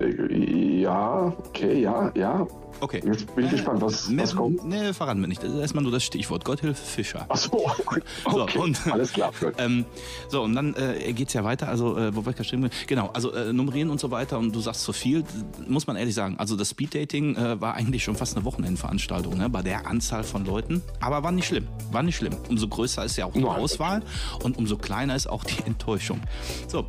[0.00, 2.46] Äh, Ja, okay, ja, ja.
[2.80, 3.02] Okay.
[3.04, 4.64] Jetzt bin ich gespannt, was, Mehr, was kommt.
[4.64, 5.42] Nee, verraten wir nicht.
[5.42, 6.44] Das ist erstmal nur das Stichwort.
[6.44, 7.26] Gott hilf Fischer.
[7.28, 8.00] Achso, okay.
[8.30, 9.32] So, und- alles klar.
[9.58, 9.84] Ähm,
[10.28, 11.66] so, und dann äh, geht's ja weiter.
[11.68, 12.62] Also, äh, wo war ich gerade stehen?
[12.62, 12.84] geblieben?
[12.86, 14.38] Genau, also äh, nummerieren und so weiter.
[14.38, 15.24] Und du sagst zu viel,
[15.66, 16.36] muss man ehrlich sagen.
[16.38, 19.48] Also, das Speeddating äh, war eigentlich schon fast eine Wochenendveranstaltung, ne?
[19.50, 20.80] bei der Anzahl von Leuten.
[21.00, 21.66] Aber war nicht schlimm.
[21.90, 22.36] War nicht schlimm.
[22.48, 23.50] Umso größer ist ja auch die Nein.
[23.56, 24.02] Auswahl
[24.44, 26.20] und umso kleiner ist auch die Enttäuschung.
[26.68, 26.84] So, äh,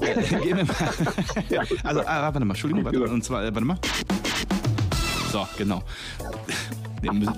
[0.00, 0.74] gehen wir mal.
[1.84, 3.78] also, ah, warte mal, Entschuldigung, warte, und zwar, äh, warte mal.
[5.32, 5.82] So, genau.
[7.02, 7.30] Den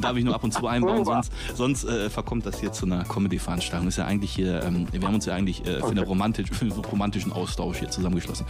[0.00, 3.04] darf ich nur ab und zu einbauen, sonst, sonst äh, verkommt das hier zu einer
[3.04, 3.86] Comedy-Veranstaltung.
[3.86, 6.64] Ist ja eigentlich hier, ähm, wir haben uns ja eigentlich äh, für, eine romantisch, für
[6.64, 8.44] einen romantischen Austausch hier zusammengeschlossen.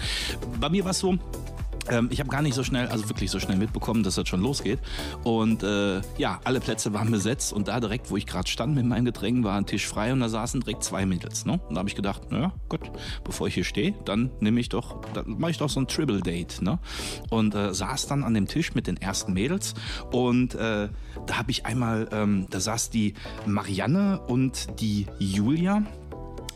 [0.60, 1.18] Bei mir war es so,
[1.90, 4.40] ähm, ich habe gar nicht so schnell, also wirklich so schnell mitbekommen, dass das schon
[4.40, 4.78] losgeht.
[5.22, 8.86] Und äh, ja, alle Plätze waren besetzt und da direkt, wo ich gerade stand mit
[8.86, 11.44] meinen Getränken, war ein Tisch frei und da saßen direkt zwei Mädels.
[11.46, 11.60] Ne?
[11.68, 12.80] Und da habe ich gedacht, naja, gut,
[13.24, 16.20] bevor ich hier stehe, dann nehme ich doch, dann mache ich doch so ein Triple
[16.20, 16.62] Date.
[16.62, 16.78] Ne?
[17.30, 19.74] Und äh, saß dann an dem Tisch mit den ersten Mädels
[20.10, 20.88] und äh,
[21.26, 23.14] da habe ich einmal, ähm, da saß die
[23.46, 25.82] Marianne und die Julia.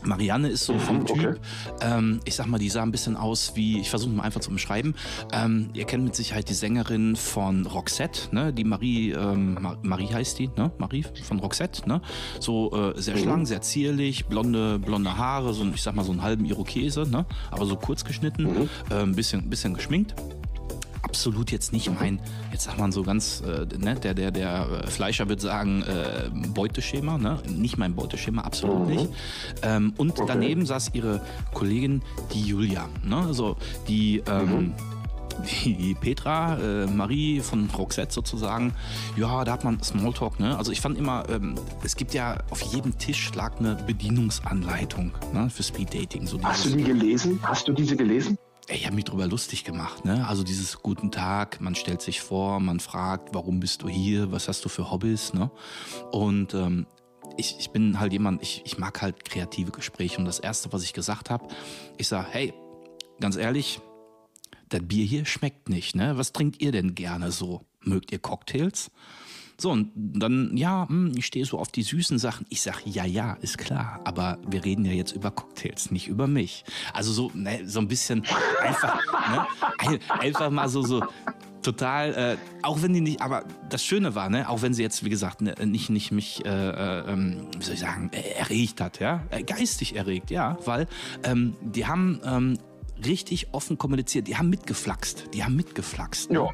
[0.03, 1.35] Marianne ist so vom Typ, okay.
[1.81, 4.51] ähm, ich sag mal, die sah ein bisschen aus wie, ich versuche mal einfach zu
[4.51, 4.95] beschreiben.
[5.31, 8.53] Ähm, ihr kennt mit Sicherheit die Sängerin von Roxette, ne?
[8.53, 10.71] Die Marie, ähm, Ma Marie heißt die, ne?
[10.77, 12.01] Marie von Roxette, ne?
[12.39, 16.11] So äh, sehr schlank, sehr zierlich, blonde, blonde Haare, so ein, ich sag mal so
[16.11, 17.25] einen halben Irokese, ne?
[17.51, 20.15] Aber so kurz geschnitten, äh, ein bisschen, bisschen geschminkt
[21.01, 22.19] absolut jetzt nicht mein,
[22.51, 27.17] jetzt sagt man so ganz, äh, ne, der, der, der Fleischer wird sagen, äh, Beuteschema,
[27.17, 27.39] ne?
[27.47, 29.07] nicht mein Beuteschema, absolut nicht.
[29.61, 31.21] Ähm, und daneben saß ihre
[31.53, 32.01] Kollegin,
[32.33, 33.17] die Julia, ne?
[33.17, 33.57] also
[33.87, 34.73] die, ähm,
[35.65, 38.73] die Petra, äh, Marie von Roxette sozusagen,
[39.15, 40.57] ja, da hat man Smalltalk, ne?
[40.57, 45.49] Also ich fand immer, ähm, es gibt ja auf jedem Tisch lag eine Bedienungsanleitung ne,
[45.49, 46.27] für Speeddating.
[46.27, 47.39] So Hast du die gelesen?
[47.43, 48.37] Hast du diese gelesen?
[48.71, 50.27] Ich habe mich drüber lustig gemacht, ne?
[50.27, 54.47] Also dieses guten Tag, man stellt sich vor, man fragt, warum bist du hier, was
[54.47, 55.49] hast du für Hobbys, ne?
[56.11, 56.85] Und ähm,
[57.35, 60.19] ich, ich bin halt jemand, ich, ich mag halt kreative Gespräche.
[60.19, 61.47] Und das Erste, was ich gesagt habe,
[61.97, 62.53] ich sage, hey,
[63.19, 63.81] ganz ehrlich,
[64.69, 66.17] das Bier hier schmeckt nicht, ne?
[66.17, 67.65] Was trinkt ihr denn gerne so?
[67.81, 68.91] Mögt ihr Cocktails?
[69.59, 72.45] So, und dann, ja, hm, ich stehe so auf die süßen Sachen.
[72.49, 73.99] Ich sag, ja, ja, ist klar.
[74.05, 76.63] Aber wir reden ja jetzt über Cocktails, nicht über mich.
[76.93, 78.23] Also so, ne, so ein bisschen
[78.61, 79.47] einfach, ne,
[79.79, 81.03] ein, einfach mal so, so
[81.61, 85.03] total, äh, auch wenn die nicht, aber das Schöne war, ne, auch wenn sie jetzt,
[85.03, 88.79] wie gesagt, ne, nicht, nicht mich, äh, äh, ähm, wie soll ich sagen, äh, erregt
[88.81, 90.87] hat, ja, äh, geistig erregt, ja, weil
[91.23, 92.57] ähm, die haben ähm,
[93.05, 94.27] richtig offen kommuniziert.
[94.27, 95.25] Die haben mitgeflaxt.
[95.33, 96.31] Die haben mitgeflaxt.
[96.31, 96.39] Ne?
[96.39, 96.49] Ja.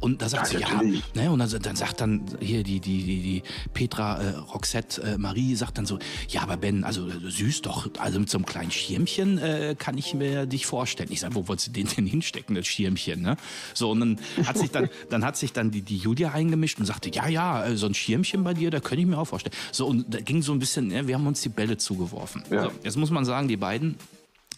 [0.00, 1.30] Und da sagt Ja, sie, ja, ne?
[1.30, 3.42] Und dann, dann sagt dann hier die, die, die, die
[3.74, 7.88] Petra, äh, Roxette, äh, Marie sagt dann so, ja, aber Ben, also äh, süß doch,
[7.98, 11.10] also mit so einem kleinen Schirmchen äh, kann ich mir dich vorstellen.
[11.12, 13.36] Ich sage, wo wolltest du den denn hinstecken, das Schirmchen, ne?
[13.74, 16.86] So, und dann hat sich dann, dann hat sich dann die, die Julia eingemischt und
[16.86, 19.54] sagte, ja, ja, äh, so ein Schirmchen bei dir, da könnte ich mir auch vorstellen.
[19.72, 22.42] So, und da ging so ein bisschen, ne, wir haben uns die Bälle zugeworfen.
[22.50, 22.64] Ja.
[22.64, 23.96] So, jetzt muss man sagen, die beiden,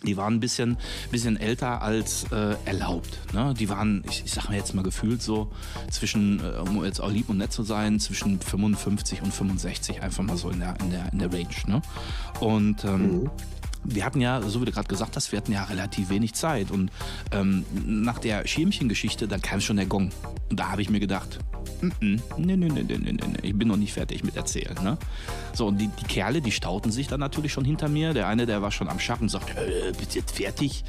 [0.03, 0.79] die waren ein bisschen,
[1.11, 3.19] bisschen älter als äh, erlaubt.
[3.35, 3.55] Ne?
[3.59, 5.51] Die waren, ich, ich sag mir jetzt mal gefühlt so
[5.91, 10.23] zwischen, äh, um jetzt auch lieb und nett zu sein, zwischen 55 und 65, einfach
[10.23, 11.49] mal so in der, in der, in der Range.
[11.67, 11.83] Ne?
[12.41, 13.31] Und ähm,
[13.85, 16.71] wir hatten ja, so wie du gerade gesagt hast, wir hatten ja relativ wenig Zeit.
[16.71, 16.90] Und
[17.33, 20.11] ähm, nach der Schirmchengeschichte, dann kam schon der Gong.
[20.51, 21.38] Und da habe ich mir gedacht,
[21.81, 24.77] "Mm, mm, nee, nee, nee, nee, nee, nee, ich bin noch nicht fertig mit erzählen.
[24.83, 24.99] Ne?
[25.53, 28.12] So, und die, die Kerle, die stauten sich dann natürlich schon hinter mir.
[28.12, 30.85] Der eine, der war schon am Schaffen und sagt, äh, bist du jetzt fertig?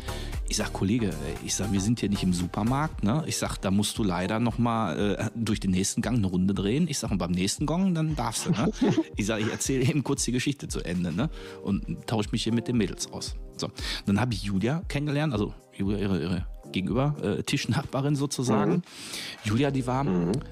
[0.49, 3.03] Ich sag, Kollege, äh, ich sag, wir sind hier nicht im Supermarkt.
[3.03, 3.23] Ne?
[3.27, 6.53] Ich sag, da musst du leider noch mal äh, durch den nächsten Gang eine Runde
[6.53, 6.87] drehen.
[6.87, 8.51] Ich sag, und beim nächsten Gong, dann darfst du.
[8.51, 8.71] Ne?
[9.15, 11.29] Ich sag, ich erzähle eben kurz die Geschichte zu Ende ne?
[11.63, 13.35] und tausche mich hier mit den Mädels aus.
[13.57, 13.69] So,
[14.07, 18.81] dann habe ich Julia kennengelernt, also Julia, ihre, ihre gegenüber äh, Tischnachbarin sozusagen.
[19.43, 20.03] Julia, die war,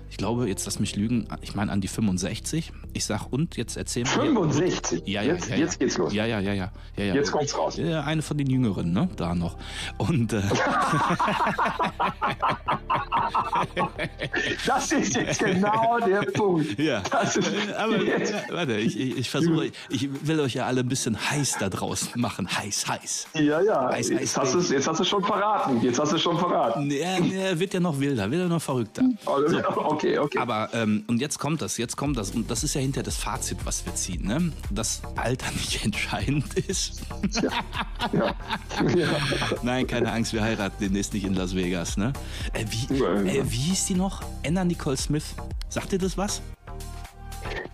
[0.10, 2.72] ich glaube, jetzt lass mich lügen, ich meine an die 65.
[2.94, 4.12] Ich sag, und jetzt erzähl mal.
[4.12, 5.04] 65?
[5.06, 5.86] Ja, ja, jetzt, ja, jetzt ja.
[5.86, 6.14] geht's los.
[6.14, 6.72] Ja, ja, ja, ja.
[6.98, 7.16] ja, ja.
[7.16, 7.78] Jetzt kommt's raus.
[7.78, 9.10] Ja, eine von den Jüngeren, ne?
[9.16, 9.58] Da noch.
[9.98, 10.42] Und äh,
[14.66, 16.80] Das ist jetzt genau der Punkt.
[16.80, 17.02] ja.
[17.78, 21.58] Aber jetzt, warte, ich, ich, ich versuche, ich will euch ja alle ein bisschen heiß
[21.60, 22.48] da draußen machen.
[22.50, 23.28] Heiß, heiß.
[23.36, 23.90] ja, ja.
[23.90, 25.82] Eis, Jetzt Eis, hast, du's, jetzt hast du schon verraten.
[25.82, 26.90] Jetzt hast du schon verraten.
[26.92, 29.04] Er, er wird ja noch wilder, wird ja noch verrückter.
[29.26, 29.60] Also,
[29.99, 30.38] Okay, okay.
[30.40, 32.32] Aber, ähm, und jetzt kommt das, jetzt kommt das.
[32.32, 34.52] Und das ist ja hinter das Fazit, was wir ziehen, ne?
[34.70, 37.02] Dass Alter nicht entscheidend ist.
[37.42, 37.50] ja.
[38.96, 39.08] Ja.
[39.62, 42.14] Nein, keine Angst, wir heiraten demnächst nicht in Las Vegas, ne?
[42.54, 44.22] Äh, wie, äh, wie hieß die noch?
[44.46, 45.36] Anna Nicole Smith.
[45.68, 46.42] Sagt ihr das was?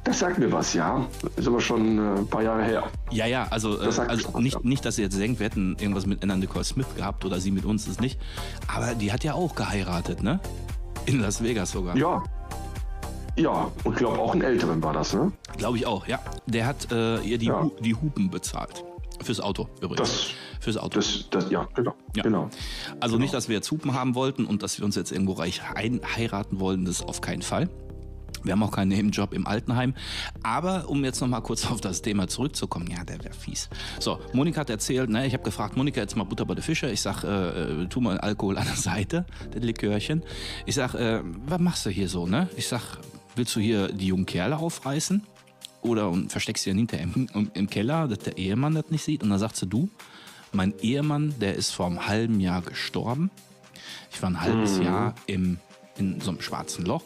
[0.03, 1.05] Das sagt mir was, ja.
[1.35, 2.83] Ist aber schon äh, ein paar Jahre her.
[3.11, 4.59] Ja, ja, also, äh, Das also was, nicht, ja.
[4.63, 7.49] nicht, dass ihr jetzt denkt, wir hätten irgendwas mit Anna Nicole Smith gehabt oder sie
[7.51, 8.19] mit uns, ist nicht.
[8.67, 10.39] Aber die hat ja auch geheiratet, ne?
[11.05, 11.95] In Las Vegas sogar.
[11.95, 12.23] Ja.
[13.37, 15.31] Ja, und ich glaube auch einen älteren war das, ne?
[15.57, 16.19] Glaube ich auch, ja.
[16.47, 17.63] Der hat äh, ihr die, Ja.
[17.63, 18.83] Hu die Hupen bezahlt.
[19.21, 19.99] Fürs Auto übrigens.
[20.09, 20.25] Das-
[20.61, 20.95] Fürs Auto.
[20.99, 21.93] Das, das, ja, genau.
[22.15, 22.23] Ja.
[22.23, 22.49] genau.
[22.99, 25.61] Also nicht, dass wir jetzt Hupen haben wollten und dass wir uns jetzt irgendwo reich
[25.61, 27.69] heiraten wollen, das auf keinen Fall.
[28.45, 29.93] Wir haben auch keinen Nebenjob im Altenheim.
[30.43, 33.69] Aber um jetzt noch mal kurz auf das Thema zurückzukommen, ja, der wäre fies.
[33.99, 36.89] So, Monika hat erzählt, ne, ich habe gefragt, Monika, jetzt mal Butter bei der Fische.
[36.89, 40.23] Ich sag, äh, äh, tu mal Alkohol an der Seite, das Likörchen.
[40.65, 42.49] Ich sag, äh, was machst du hier so, ne?
[42.55, 42.99] Ich sag,
[43.35, 45.23] willst du hier die jungen Kerle aufreißen?
[45.81, 49.21] Oder und versteckst sie dann hinter im, im Keller, dass der Ehemann das nicht sieht?
[49.21, 49.89] Und dann sagt sie, du,
[50.51, 53.29] mein Ehemann, der ist vor einem halben Jahr gestorben.
[54.11, 55.59] Ich war ein halbes Jahr im,
[55.97, 57.03] in so einem schwarzen Loch.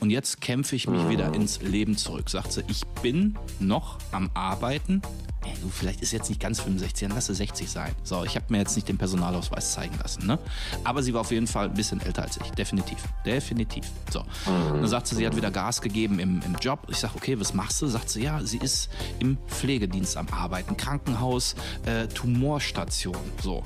[0.00, 2.30] Und jetzt kämpfe ich mich wieder ins Leben zurück.
[2.30, 5.02] Sagt sie, ich bin noch am Arbeiten.
[5.44, 7.94] Ey, du, vielleicht ist jetzt nicht ganz 65, dann lass sie 60 sein.
[8.02, 10.26] So, ich habe mir jetzt nicht den Personalausweis zeigen lassen.
[10.26, 10.38] Ne?
[10.84, 12.50] Aber sie war auf jeden Fall ein bisschen älter als ich.
[12.52, 12.98] Definitiv.
[13.24, 13.86] Definitiv.
[14.10, 14.24] So.
[14.46, 16.86] Dann sagt sie, sie hat wieder Gas gegeben im, im Job.
[16.90, 17.86] Ich sage, okay, was machst du?
[17.86, 20.76] Sagt sie, ja, sie ist im Pflegedienst am Arbeiten.
[20.76, 21.54] Krankenhaus,
[21.86, 23.16] äh, Tumorstation.
[23.42, 23.62] So.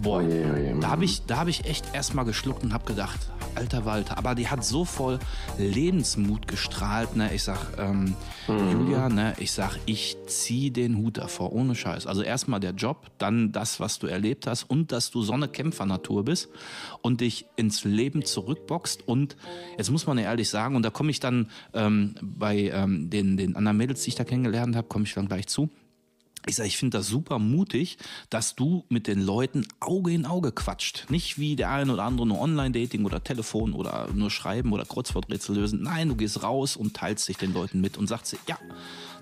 [0.00, 3.20] Boah, Oje, oje, da habe ich, da hab ich echt erstmal geschluckt und habe gedacht,
[3.54, 5.18] alter Walter, aber die hat so voll
[5.58, 7.16] Lebensmut gestrahlt.
[7.16, 7.34] Ne?
[7.34, 8.14] Ich sag, ähm,
[8.48, 9.34] Julia, ne?
[9.38, 12.06] ich sag, ich zieh den Hut davor, ohne Scheiß.
[12.06, 15.48] Also erstmal der Job, dann das, was du erlebt hast und dass du so eine
[15.48, 16.48] Kämpfernatur bist
[17.02, 19.06] und dich ins Leben zurückboxt.
[19.06, 19.36] Und
[19.76, 23.36] jetzt muss man ja ehrlich sagen, und da komme ich dann ähm, bei ähm, den,
[23.36, 25.70] den anderen Mädels, die ich da kennengelernt habe, komme ich dann gleich zu.
[26.46, 30.50] Ich sage, ich finde das super mutig, dass du mit den Leuten Auge in Auge
[30.50, 31.06] quatscht.
[31.08, 35.54] Nicht wie der eine oder andere nur Online-Dating oder Telefon oder nur schreiben oder Kreuzworträtsel
[35.54, 35.82] lösen.
[35.82, 38.58] Nein, du gehst raus und teilst dich den Leuten mit und sagst, ja,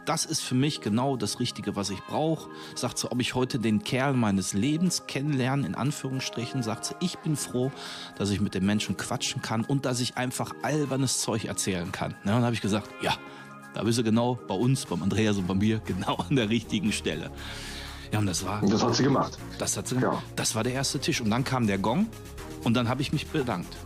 [0.07, 2.49] das ist für mich genau das Richtige, was ich brauche.
[2.75, 7.19] Sagt sie, ob ich heute den Kerl meines Lebens kennenlerne, in Anführungsstrichen, sagt sie, ich
[7.19, 7.71] bin froh,
[8.17, 12.13] dass ich mit den Menschen quatschen kann und dass ich einfach albernes Zeug erzählen kann.
[12.25, 13.17] Ja, und dann habe ich gesagt, ja,
[13.75, 16.93] da bist du genau bei uns, beim Andreas und bei mir, genau an der richtigen
[16.93, 17.31] Stelle.
[18.13, 19.39] Ja, und das war, Und das hat sie gemacht.
[19.59, 20.21] das, hat sie, Ja.
[20.37, 21.21] das war der erste Tisch.
[21.21, 22.07] Und dann kam der Gong
[22.65, 23.77] und dann habe ich mich bedankt.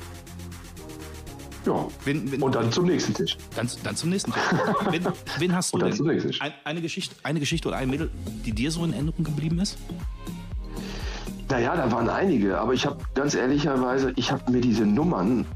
[1.66, 1.86] Ja.
[2.04, 3.36] Wenn, wenn, Und dann zum nächsten Tisch.
[3.56, 4.42] dann, dann zum nächsten Tisch.
[4.90, 5.06] Wen,
[5.38, 5.96] wen hast du Und dann denn?
[5.96, 6.40] zum nächsten Tisch.
[6.42, 8.10] Ein, eine, Geschichte, eine Geschichte oder ein Mädel,
[8.44, 9.78] die dir so in Erinnerung geblieben ist?
[11.50, 15.46] Naja, da waren einige, aber ich habe ganz ehrlicherweise, ich habe mir diese Nummern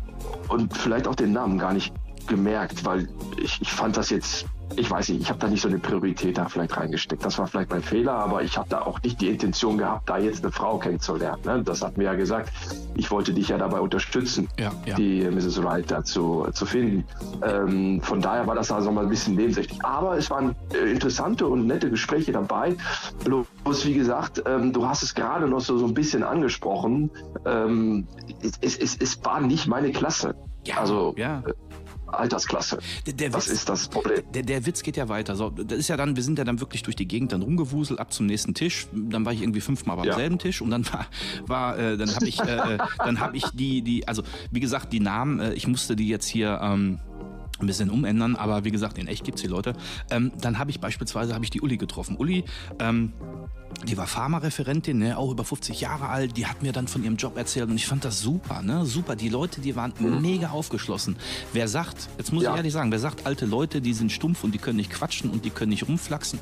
[0.48, 1.92] und vielleicht auch den Namen gar nicht
[2.28, 3.08] gemerkt, weil
[3.42, 6.36] ich, ich fand das jetzt, ich weiß nicht, ich habe da nicht so eine Priorität
[6.38, 7.24] da vielleicht reingesteckt.
[7.24, 10.18] Das war vielleicht mein Fehler, aber ich habe da auch nicht die Intention gehabt, da
[10.18, 11.42] jetzt eine Frau kennenzulernen.
[11.44, 11.62] Ne?
[11.64, 12.52] Das hat mir ja gesagt,
[12.94, 14.94] ich wollte dich ja dabei unterstützen, Ja, ja.
[14.96, 15.62] die Mrs.
[15.62, 17.04] Wright dazu zu finden.
[17.42, 19.82] Ähm, von daher war das also mal ein bisschen nebensächlich.
[19.84, 22.76] Aber es waren äh, interessante und nette Gespräche dabei.
[23.24, 27.10] Bloß, wie gesagt, ähm, du hast es gerade noch so, so ein bisschen angesprochen.
[27.46, 28.06] Ähm,
[28.42, 30.34] es, es, es, es war nicht meine Klasse.
[30.64, 31.42] Ja, also ja.
[32.12, 32.78] Altersklasse.
[33.06, 34.22] Der, der Das Witz- ist das Problem.
[34.32, 35.36] Der, der Witz geht ja weiter.
[35.36, 38.00] So, das ist ja dann, wir sind ja dann wirklich durch die Gegend dann rumgewuselt
[38.00, 38.86] ab zum nächsten Tisch.
[38.92, 40.14] Dann war ich irgendwie fünfmal beim Ja.
[40.14, 41.06] selben Tisch und dann war,
[41.46, 44.92] war äh, dann habe ich, äh, äh, dann habe ich die, die, also wie gesagt,
[44.92, 46.98] die Namen, äh, ich musste die jetzt hier ähm,
[47.60, 49.74] ein bisschen umändern, aber wie gesagt, in echt gibt's die Leute.
[50.10, 52.16] Ähm, dann habe ich beispielsweise habe ich die Uli getroffen.
[52.16, 52.44] Uli,
[52.78, 53.12] ähm,
[53.86, 57.16] die war Pharmareferentin, ne, auch über 50 Jahre alt, die hat mir dann von ihrem
[57.16, 58.86] Job erzählt und ich fand das super, ne?
[58.86, 59.14] Super.
[59.16, 61.16] Die Leute, die waren mega aufgeschlossen.
[61.52, 62.52] Wer sagt, jetzt muss Ja.
[62.52, 65.30] ich ehrlich sagen, wer sagt, alte Leute, die sind stumpf und die können nicht quatschen
[65.30, 66.38] und die können nicht rumflaxen.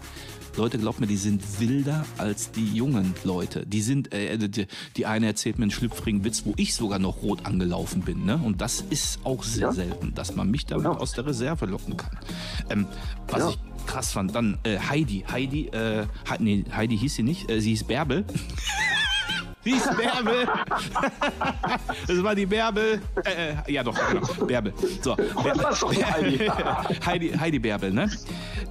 [0.56, 3.66] Leute, glaubt mir, die sind wilder als die jungen Leute.
[3.66, 4.66] Die sind, äh, die,
[4.96, 8.40] die eine erzählt mir einen schlüpfrigen Witz, wo ich sogar noch rot angelaufen bin, ne?
[8.42, 9.72] Und das ist auch sehr Ja.
[9.72, 10.92] selten, dass man mich damit Ja.
[10.92, 12.18] aus der Reserve locken kann.
[12.70, 12.86] Ähm,
[13.28, 13.50] was Ja.
[13.50, 15.24] ich krass fand, dann äh, Heidi.
[15.30, 16.06] Heidi, äh,
[16.38, 18.24] nee, Heidi hieß sie nicht, äh, sie hieß Bärbel.
[19.64, 20.46] Sie hieß Bärbel.
[22.06, 23.00] Das war die Bärbel.
[23.24, 24.46] Äh, äh, ja, doch, genau.
[24.46, 24.72] Bärbel.
[25.02, 25.16] So.
[25.34, 26.38] doch Heidi.
[27.04, 28.08] Heidi, Heidi Bärbel, ne?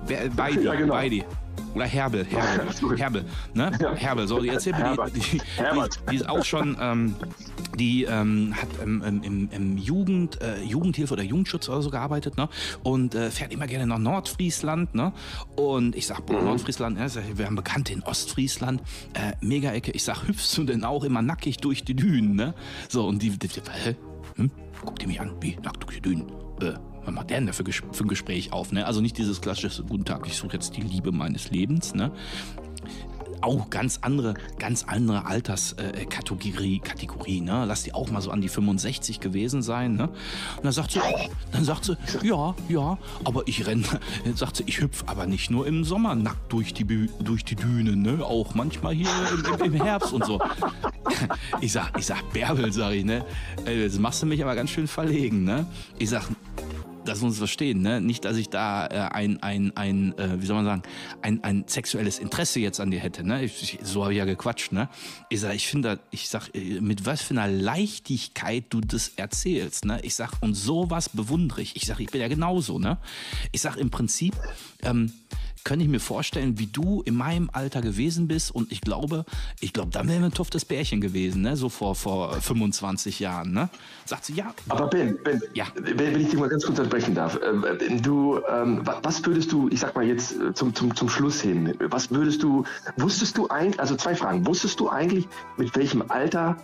[0.07, 0.93] Bär- Beidi, Ja, genau.
[0.93, 1.25] Beidi.
[1.73, 2.97] Oder Herbel, Herbel, Sorry.
[2.97, 3.71] Herbel, ne?
[3.95, 5.41] Herbel, so, die erzählt mir, die, die, die,
[6.09, 7.15] die ist auch schon, ähm,
[7.77, 12.47] die ähm, hat im, im, im Jugend, äh, Jugendhilfe oder Jugendschutz oder so gearbeitet, ne?
[12.83, 15.11] Und äh, fährt immer gerne nach Nordfriesland, ne?
[15.57, 18.81] Und ich sag, boah, Nordfriesland, ja, sag ich, wir haben Bekannte in Ostfriesland,
[19.13, 19.91] äh, Mega-Ecke.
[19.91, 22.53] Ich sag, hüpfst du denn auch immer nackig durch die Dünen, ne?
[22.87, 23.95] So, und die, die, die hä?
[24.35, 24.51] Hm?
[24.83, 26.31] Guck die mich an, wie, nackt durch die Dünen?
[26.61, 26.73] Äh,
[27.05, 28.85] was macht der denn für, für ein Gespräch auf, ne?
[28.85, 32.11] Also nicht dieses klassische, guten Tag, ich suche jetzt die Liebe meines Lebens, ne?
[33.45, 37.65] auch ganz andere, ganz andere Alterskategorie, Kategorie, ne?
[37.67, 40.09] Lass die auch mal so an die 65 gewesen sein, ne?
[40.57, 40.99] Und dann sagt sie,
[41.51, 43.83] dann sagt sie, ja, ja, aber ich renne,
[44.35, 48.01] sagt sie, ich hüpf aber nicht nur im Sommer nackt durch die, durch die Dünen,
[48.01, 48.25] ne?
[48.25, 50.41] Auch manchmal hier im, im, im Herbst und so.
[51.61, 53.25] Ich sag, ich sag, Bärbel, sag ich, ne?
[53.65, 55.67] Ey, Jetzt machst du mich aber ganz schön verlegen, ne?
[55.99, 56.27] Ich sag,
[57.05, 58.01] das uns verstehen, ne?
[58.01, 60.83] Nicht, dass ich da äh, ein, ein, ein äh, wie soll man sagen,
[61.21, 63.43] ein, ein sexuelles Interesse jetzt an dir hätte, ne?
[63.43, 64.89] Ich, ich, so habe ich ja gequatscht, ne?
[65.29, 69.85] Ich sag, ich finde, ich sag, äh, mit was für einer Leichtigkeit du das erzählst,
[69.85, 69.99] ne?
[70.03, 71.75] Ich sag, und sowas bewundere ich.
[71.75, 72.97] Ich sag, ich bin ja genauso, ne?
[73.51, 74.35] Ich sag, im Prinzip,
[74.83, 75.11] ähm,
[75.65, 79.25] könnte ich mir vorstellen, wie du in meinem Alter gewesen bist und ich glaube,
[79.59, 81.57] ich glaube, dann wären wir ein toffes Pärchen gewesen, ne?
[81.57, 83.67] So vor, vor 25 Jahren, ne?
[84.05, 85.65] Sagt sie, ja, Aber Ben, Ben, Ja.
[85.75, 89.51] wenn, wenn ich dich mal ganz kurz unterbrechen darf, äh, du, ähm, wa- was würdest
[89.51, 92.63] du, ich sag mal jetzt äh, zum, zum, zum Schluss hin, was würdest du,
[92.97, 96.57] wusstest du eigentlich, also zwei Fragen, wusstest du eigentlich, mit welchem Alter,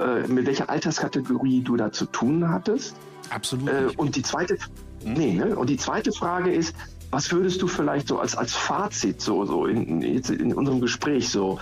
[0.00, 2.96] äh, mit welcher Alterskategorie du da zu tun hattest?
[3.30, 3.68] absolut.
[3.68, 4.58] Äh, und die zweite,
[5.04, 5.54] nee, ne?
[5.56, 6.74] Und die zweite Frage ist,
[7.10, 11.58] was würdest du vielleicht so als, als Fazit so, so in, in unserem Gespräch so,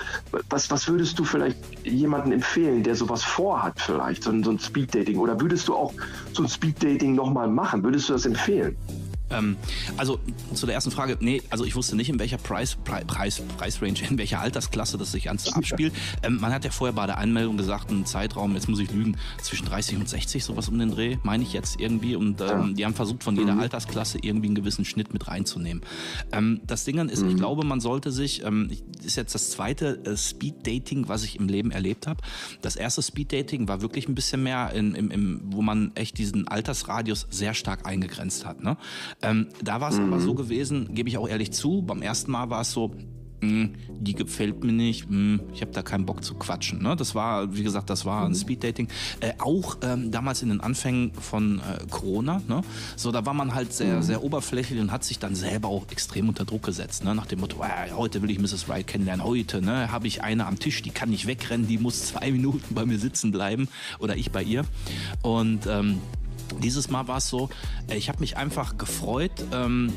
[0.51, 4.59] was, was würdest du vielleicht jemandem empfehlen, der sowas vorhat vielleicht, so, ein- so ein
[4.59, 5.19] Speeddating?
[5.19, 5.93] Oder würdest du auch
[6.33, 7.85] so ein Speeddating nochmal machen?
[7.85, 8.77] Würdest du das empfehlen?
[9.31, 9.57] Ähm,
[9.97, 10.19] also
[10.55, 14.03] zu der ersten Frage, nee, also ich wusste nicht, in welcher Preis, Pre Preis, Preisrange,
[14.09, 15.93] in welcher Altersklasse das sich Ganze abspielt.
[16.23, 19.17] Ähm, man hat ja vorher bei der Anmeldung gesagt, ein Zeitraum, jetzt muss ich lügen,
[19.43, 22.17] zwischen 30 und 60, sowas um den Dreh, meine ich jetzt irgendwie.
[22.17, 25.83] Und ähm, die haben versucht, von jeder Altersklasse irgendwie einen gewissen Schnitt mit reinzunehmen.
[26.33, 28.71] Ähm, das Ding ist, ich glaube, man sollte sich, ähm,
[29.05, 32.23] ist jetzt das zweite äh, Speed-Dating, was ich im Leben erlebt habe.
[32.63, 36.49] Das erste Speed-Dating war wirklich ein bisschen mehr, in, im, im, wo man echt diesen
[36.49, 38.63] Altersradius sehr stark eingegrenzt hat.
[38.63, 38.77] Ne?
[39.23, 42.51] Ähm, da war es aber so gewesen, gebe ich auch ehrlich zu, beim ersten Mal
[42.51, 42.95] war es so,
[43.41, 46.83] "Hm, die gefällt mir nicht, hm, ich habe da keinen Bock zu quatschen.
[46.83, 46.97] Ne?
[46.97, 48.89] Das war, wie gesagt, das war ein Speeddating.
[49.21, 52.63] Äh, auch ähm, damals in den Anfängen von äh, Corona, ne?
[52.97, 56.29] so da war man halt sehr, sehr oberflächlich und hat sich dann selber auch extrem
[56.29, 57.05] unter Druck gesetzt.
[57.05, 57.15] Ne?
[57.15, 58.69] Nach dem Motto, äh, heute will ich Mrs.
[58.69, 59.91] Wright kennenlernen, heute ne?
[59.91, 62.99] habe ich eine am Tisch, die kann nicht wegrennen, die muss zwei Minuten bei mir
[62.99, 64.65] sitzen bleiben oder ich bei ihr.
[65.23, 66.01] Und ähm,
[66.63, 67.49] dieses Mal war es so,
[67.89, 69.93] äh, ich habe mich einfach gefreut, ähm,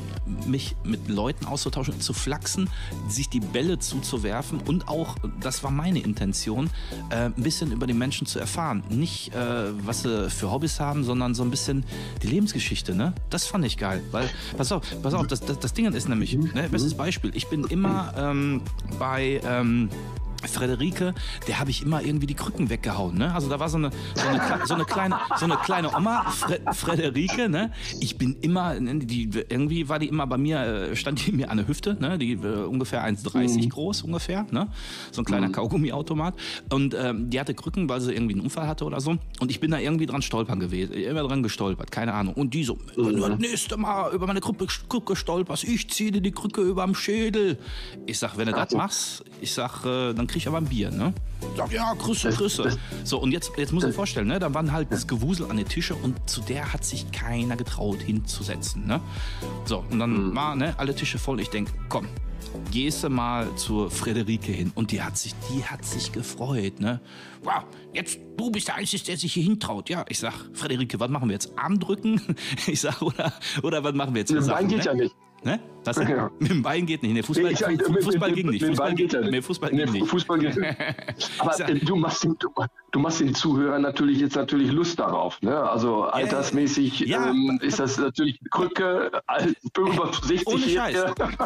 [0.46, 2.70] mich mit Leuten auszutauschen, zu flachsen,
[3.08, 6.70] sich die Bälle zuzuwerfen und auch, das war meine Intention,
[7.10, 8.84] äh, ein bisschen über die Menschen zu erfahren.
[8.90, 11.84] Nicht, äh, was sie für Hobbys haben, sondern so ein bisschen
[12.22, 12.96] die Lebensgeschichte.
[12.96, 13.14] Ne?
[13.30, 14.02] Das fand ich geil.
[14.12, 17.48] Weil, pass auf, pass auf, das, das, das Ding ist nämlich, ne, bestes Beispiel, ich
[17.48, 18.62] bin immer ähm,
[18.98, 19.42] bei...
[19.44, 19.90] Ähm,
[20.48, 21.14] Frederike,
[21.48, 23.18] der habe ich immer irgendwie die Krücken weggehauen.
[23.18, 23.34] Ne?
[23.34, 26.60] Also da war so eine, so eine, so eine, kleine, so eine kleine Oma, Fre
[26.74, 27.50] Frederike.
[27.50, 27.72] Ne?
[28.00, 31.52] Ich bin immer, ne, die, irgendwie war die immer bei mir, äh, stand die mir
[31.52, 32.18] an der Hüfte, ne?
[32.18, 34.46] die äh, ungefähr 1,30 groß ungefähr.
[34.52, 34.70] Ne?
[35.12, 36.36] So ein kleiner Kaugummiautomat.
[36.72, 39.18] Und ähm, die hatte Krücken, weil sie irgendwie einen Unfall hatte oder so.
[39.40, 42.34] Und ich bin da irgendwie dran stolpern gewesen, immer dran gestolpert, keine Ahnung.
[42.34, 46.32] Und die so, das nächste Mal über meine Krüppe, Krücke stolperst, ich ziehe dir die
[46.32, 47.58] Krücke überm Schädel.
[48.06, 50.92] Ich sag, wenn du das machst, ich sag, äh, dann krieg ich aber ein Bier,
[50.92, 51.14] ne?
[51.58, 52.78] Sag, ja, Grüße, Grüße.
[53.04, 54.40] So, und jetzt, jetzt muss ich mir vorstellen, ne?
[54.40, 58.02] Da waren halt das Gewusel an den Tische und zu der hat sich keiner getraut
[58.02, 59.02] hinzusetzen, ne?
[59.66, 61.40] So, und dann war, ne, alle Tische voll.
[61.40, 62.08] Ich denk, komm,
[62.72, 64.72] gehst du mal zur Frederike hin.
[64.76, 67.02] Und die hat sich, die hat sich gefreut, ne?
[67.44, 67.64] Wow,
[67.94, 69.90] jetzt, du bist der Einzige, der sich hier hintraut.
[69.90, 71.58] Ja, ich sag, Frederike, was machen wir jetzt?
[71.58, 72.22] Arm drücken?
[72.68, 74.30] Ich sag, oder, oder was machen wir jetzt?
[74.30, 74.86] Sachen, geht ne?
[74.86, 75.16] ja nicht.
[75.44, 75.60] Ne?
[75.86, 76.08] Denn?
[76.10, 76.30] Ja.
[76.40, 77.14] Mit dem Bein geht nicht.
[77.14, 78.62] Nee, Fußball, Ich mit- Fußball mit- ging nicht.
[78.62, 79.32] mit dem Fußball Bein geht ja nicht.
[79.32, 80.08] Nee, Fußball ging nicht.
[80.08, 80.76] Fußball geht nicht.
[81.40, 82.50] Aber sag- äh, du machst, den, du,
[82.92, 85.42] du machst den Zuhörern natürlich jetzt natürlich Lust darauf.
[85.42, 85.58] Ne?
[85.58, 89.12] Also altersmäßig Ja, ähm, ist das natürlich Krücke,
[89.78, 90.98] über 60 Ohne Scheiß.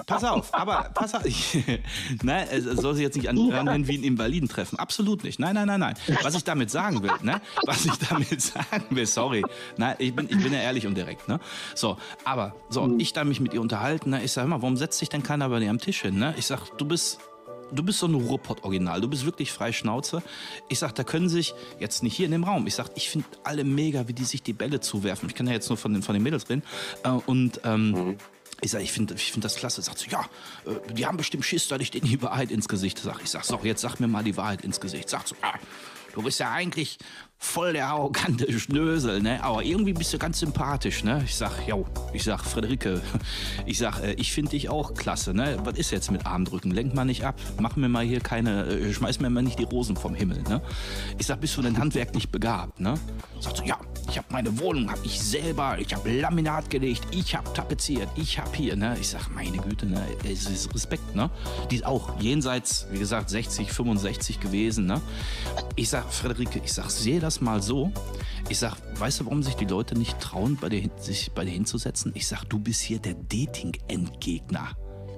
[0.05, 1.23] Pass auf, aber pass auf.
[2.23, 4.79] nein, es soll sich jetzt nicht anhören wie ein Invalidentreffen.
[4.79, 5.39] Absolut nicht.
[5.39, 5.93] Nein, nein, nein, nein.
[6.23, 7.41] Was ich damit sagen will, ne?
[7.65, 9.43] Was ich damit sagen will, sorry.
[9.77, 11.39] Nein, ich bin, ich bin ja ehrlich und direkt, ne?
[11.75, 14.22] So, aber, so, ich da mich mit ihr unterhalten, ne?
[14.23, 16.33] Ich sag immer, warum setzt sich denn keiner bei dir am Tisch hin, ne?
[16.37, 17.19] Ich sag, du bist
[17.71, 19.01] Du bist so ein Ruhrpott-Original.
[19.01, 20.21] Du bist wirklich frei Schnauze.
[20.69, 23.25] Ich sag, da können sich, jetzt nicht hier in dem Raum, ich sag, ich finde
[23.43, 25.27] alle mega, wie die sich die Bälle zuwerfen.
[25.27, 26.61] Ich kann ja jetzt nur von den, von den Mädels reden.
[27.03, 28.17] Äh, und ähm,
[28.61, 29.81] ich sag, ich finde ich find das klasse.
[29.81, 30.21] Sagt sie, ja,
[30.67, 33.23] äh, die haben bestimmt Schiss, dass ich denen die Wahrheit ins Gesicht sag.
[33.23, 35.09] Ich sag, so, jetzt sag mir mal die Wahrheit ins Gesicht.
[35.09, 35.55] Sagt so, ah,
[36.13, 36.99] du bist ja eigentlich
[37.43, 39.43] voll der arrogante Schnösel, ne?
[39.43, 41.21] Aber irgendwie bist du ganz sympathisch, ne?
[41.25, 43.01] Ich sag, jo, ich sag, Friederike,
[43.65, 45.57] ich sag, äh, ich finde dich auch klasse, ne?
[45.63, 46.71] Was ist jetzt mit Armdrücken?
[46.71, 47.35] Lenk mal nicht ab.
[47.59, 50.61] Mach mir mal hier keine, äh, schmeiß mir mal nicht die Rosen vom Himmel, ne?
[51.17, 52.95] Ich sag, bist du denn handwerklich begabt, ne?
[53.41, 53.77] Sagt sie, ja,
[54.09, 58.39] Ich habe meine Wohnung, habe ich selber, ich habe Laminat gelegt, ich habe tapeziert, ich
[58.39, 58.95] habe hier, ne?
[59.01, 60.01] Ich sag, meine Güte, ne?
[60.23, 61.29] Es ist Respekt, ne?
[61.69, 65.01] Die ist auch jenseits, wie gesagt, 60, 65 gewesen, ne?
[65.75, 67.91] Ich sag, Frederike, ich sag, sehe das mal so.
[68.49, 71.51] Ich sag, weißt du, warum sich die Leute nicht trauen, bei dir, sich bei dir
[71.51, 72.11] hinzusetzen?
[72.15, 74.69] Ich sag, du bist hier der Dating-Endgegner.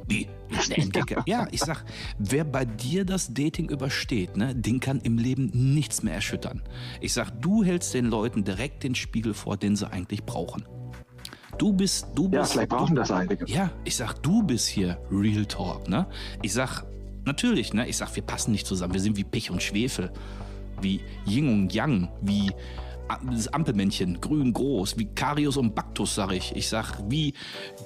[0.07, 0.27] Wie?
[1.25, 1.83] Ja, ich sag,
[2.19, 6.61] wer bei dir das Dating übersteht, ne, den kann im Leben nichts mehr erschüttern.
[7.01, 10.63] Ich sag, du hältst den Leuten direkt den Spiegel vor, den sie eigentlich brauchen.
[11.57, 12.51] Du bist, du Ja, bist.
[12.53, 13.45] vielleicht du, brauchen das einige.
[13.49, 16.05] ja, ich sag, du bist hier Real Talk, ne?
[16.43, 16.83] Ich sag,
[17.25, 17.87] natürlich, ne?
[17.87, 18.93] Ich sag, wir passen nicht zusammen.
[18.93, 20.11] Wir sind wie Pech und Schwefel.
[20.81, 22.51] Wie Yin und Yang, wie
[23.29, 26.55] das Ampelmännchen, grün groß, wie Karius und Baktus, sag ich.
[26.55, 27.33] Ich sag, wie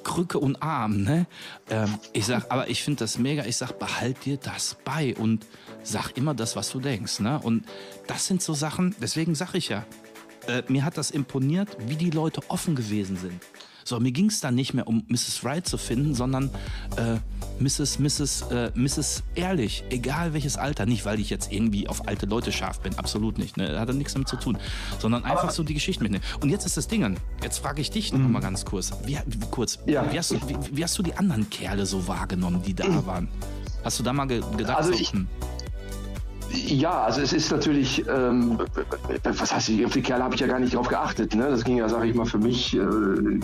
[0.03, 1.27] Krücke und Arm, ne?
[1.69, 3.45] Ähm, ich sag, aber ich finde das mega.
[3.45, 5.45] Ich sag, behalt dir das bei und
[5.83, 7.39] sag immer das, was du denkst, ne?
[7.39, 7.65] Und
[8.07, 9.85] das sind so Sachen, deswegen sag ich ja,
[10.47, 13.41] äh, mir hat das imponiert, wie die Leute offen gewesen sind.
[13.89, 15.43] So, mir ging es dann nicht mehr um Mrs.
[15.43, 16.51] Right zu finden, sondern
[16.95, 17.15] äh,
[17.59, 17.97] Mrs.
[17.97, 18.43] Mrs.
[18.51, 19.23] Äh, Mrs.
[19.33, 20.85] Ehrlich, egal welches Alter.
[20.85, 23.57] Nicht, weil ich jetzt irgendwie auf alte Leute scharf bin, absolut nicht.
[23.57, 23.79] Ne?
[23.79, 24.59] Hat da nichts damit zu tun.
[24.99, 26.23] Sondern einfach so die Geschichte mitnehmen.
[26.39, 28.91] Und jetzt ist das Ding, jetzt frage ich dich noch mal ganz kurz.
[29.05, 30.05] Wie, wie, kurz Ja.
[30.13, 33.27] wie, hast du, wie, wie hast du die anderen Kerle so wahrgenommen, die da waren?
[33.83, 35.27] Hast du da mal ge gedacht, Also so, ich- hm,
[36.51, 38.59] Ja, also es ist natürlich, ähm,
[39.23, 41.35] was heißt, auf die Kerle habe ich ja gar nicht drauf geachtet.
[41.35, 41.49] Ne?
[41.49, 42.79] Das ging ja, sage ich mal, für mich äh,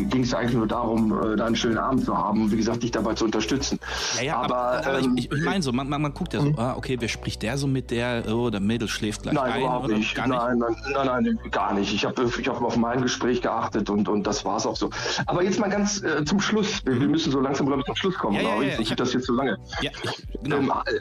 [0.05, 2.83] ging es eigentlich nur darum, äh, da einen schönen Abend zu haben und wie gesagt,
[2.83, 3.79] dich dabei zu unterstützen.
[4.17, 6.53] Ja, ja, aber, aber, ähm, ich, ich meine so, man, man, man guckt ja so,
[6.57, 9.61] ah, okay, wer spricht der so mit der, oh, der Mädel schläft gleich Nein, ein
[9.61, 10.15] überhaupt oder nicht.
[10.15, 10.37] gar nicht?
[10.37, 11.93] Nein, nein, nein, nein, gar nicht.
[11.93, 14.89] Ich habe ich hab auf mein Gespräch geachtet und, und das war es auch so.
[15.27, 16.81] Aber jetzt mal ganz äh, zum Schluss.
[16.85, 18.79] Wir, wir müssen so langsam, glaube ich, zum Schluss kommen, Ja, ja, glaube ja, ich.
[18.79, 19.57] ich Sonst hab- wird das jetzt zu lange.
[19.81, 20.57] Ja, ich, genau.
[20.57, 20.99] Ähm, äh,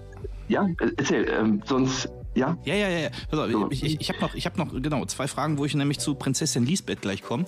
[0.49, 1.29] ja, äh, erzähl.
[1.29, 2.57] Ähm, sonst, ja.
[2.65, 2.99] Ja, ja, ja.
[2.99, 3.11] ja.
[3.31, 3.71] Pass auf, So.
[3.71, 6.15] ich ich, ich habe noch, ich hab noch genau zwei Fragen, wo ich nämlich zu
[6.15, 7.45] Prinzessin Lisbeth gleich komme.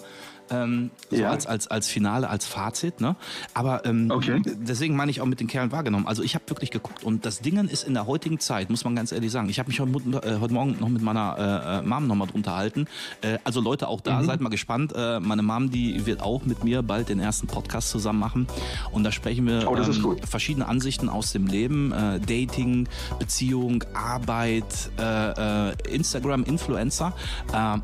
[0.51, 1.31] Ähm, so Ja.
[1.31, 3.01] als, als, als Finale, als Fazit.
[3.01, 3.17] Ne?
[3.55, 4.43] Aber ähm, Okay.
[4.45, 6.07] deswegen meine ich auch mit den Kerlen wahrgenommen.
[6.07, 8.95] Also ich habe wirklich geguckt und das Dingen ist in der heutigen Zeit, muss man
[8.95, 9.49] ganz ehrlich sagen.
[9.49, 9.93] Ich habe mich heute,
[10.23, 12.87] äh, heute Morgen noch mit meiner äh, äh, Mom noch mal drunter halten.
[13.23, 14.05] Äh, also Leute, auch Mhm.
[14.05, 14.93] da, seid mal gespannt.
[14.97, 18.47] Äh, meine Mom, die wird auch mit mir bald den ersten Podcast zusammen machen.
[18.93, 21.93] Und da sprechen wir Oh, ähm, verschiedene Ansichten aus dem Leben.
[21.93, 22.89] Äh, Dating,
[23.19, 24.65] Beziehung, Arbeit,
[24.99, 27.13] äh, Instagram, Influencer.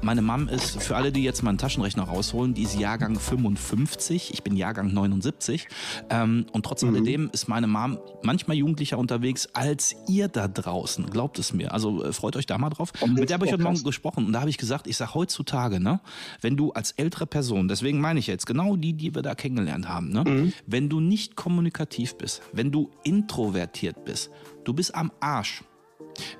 [0.02, 4.32] Meine Mom ist, für alle, die jetzt meinen Taschenrechner rausholen, die ist Jahrgang 55.
[4.32, 5.68] Ich bin Jahrgang 79.
[6.10, 11.06] Ähm, und trotz alledem ist meine Mom manchmal jugendlicher unterwegs als ihr da draußen.
[11.10, 11.72] Glaubt es mir.
[11.72, 12.92] Also äh, freut euch da mal drauf.
[13.06, 15.80] Mit der habe ich heute Morgen gesprochen und da habe ich gesagt, ich sage heutzutage,
[15.80, 16.00] ne,
[16.40, 19.88] wenn du als ältere Person, deswegen meine ich jetzt genau die, die wir da kennengelernt
[19.88, 24.30] haben, ne, wenn du nicht kommunikativ bist, wenn du introvertiert bist,
[24.64, 25.62] du bist am Arsch.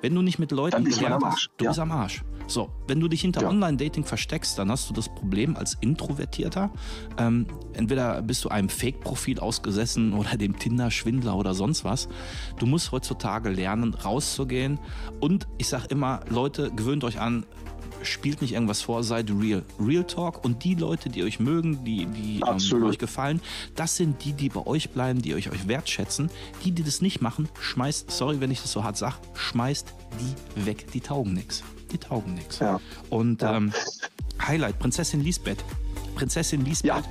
[0.01, 1.71] Wenn du nicht mit Leuten gelernt hast, du ja.
[1.71, 2.23] bist am Arsch.
[2.47, 3.49] So, wenn du dich hinter Ja.
[3.49, 6.71] Online-Dating versteckst, dann hast du das Problem als Introvertierter.
[7.17, 12.07] Ähm, entweder bist du einem Fake-Profil ausgesessen oder dem Tinder-Schwindler oder sonst was.
[12.59, 14.79] Du musst heutzutage lernen, rauszugehen.
[15.19, 17.45] Und ich sag immer, Leute, gewöhnt euch an,
[18.03, 19.63] spielt nicht irgendwas vor, seid real.
[19.79, 23.41] Real Talk und die Leute, die euch mögen, die, die ähm, euch gefallen,
[23.75, 26.29] das sind die, die bei euch bleiben, die euch, euch wertschätzen.
[26.63, 30.65] Die, die das nicht machen, schmeißt, sorry, wenn ich das so hart sage, schmeißt die
[30.65, 30.91] weg.
[30.91, 31.63] Die taugen nix.
[31.93, 32.59] Die taugen nix.
[32.59, 32.81] Ja.
[33.09, 33.41] Und.
[33.43, 33.71] Ähm,
[34.45, 35.63] Highlight, Prinzessin Lisbeth.
[36.15, 36.83] Prinzessin Lisbeth.
[36.89, 37.01] Ja.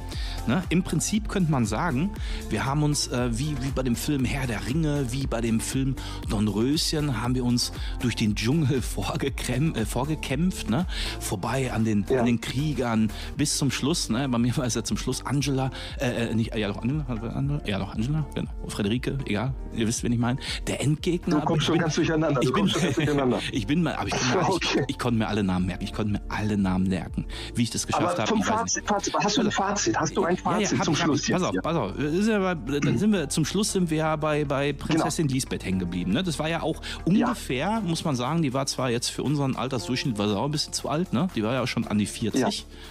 [0.47, 0.63] Ne?
[0.71, 2.11] Im Prinzip könnte man sagen,
[2.51, 5.61] wir haben uns äh, wie, wie bei dem Film Herr der Ringe, wie bei dem
[5.61, 5.95] Film
[6.29, 10.87] Dornröschen, haben wir uns durch den Dschungel äh, vorgekämpft, ne?
[11.21, 12.21] vorbei an den, Ja.
[12.21, 14.09] an den Kriegern bis zum Schluss.
[14.09, 14.29] Ne?
[14.29, 17.61] Bei mir war es ja zum Schluss Angela, äh, äh, nicht, ja doch Angela, Angela,
[17.67, 20.39] ja doch Angela, genau, Frederike, egal, ihr wisst, wen ich meine.
[20.67, 21.41] Der Endgegner.
[21.41, 22.41] Du kommst schon bin- ganz durcheinander.
[22.41, 23.39] Du Ich bin, durcheinander.
[23.53, 24.81] ich bin mal, aber ich, bin mal, Okay.
[24.89, 25.85] ich, ich konnte mir alle Namen merken.
[25.85, 27.27] Ich konnte mir alle Namen merken.
[27.55, 28.43] Wie ich das geschafft habe.
[28.43, 29.97] Fazit, Fazit, hast du ein Fazit?
[29.97, 31.33] Hast du ein Fazit hab zum hab Schluss ich.
[31.33, 31.99] Pass auf, pass auf.
[31.99, 35.65] Ist ja bei, dann sind wir, zum Schluss sind wir ja bei, bei Prinzessin Lisbeth
[35.65, 36.13] hängen geblieben.
[36.13, 36.23] Ne?
[36.23, 40.19] Das war ja auch ungefähr, muss man sagen, die war zwar jetzt für unseren Altersdurchschnitt
[40.19, 41.29] war sie auch ein bisschen zu alt, ne?
[41.35, 42.41] Die war ja auch schon an die 40.
[42.41, 42.49] Ja.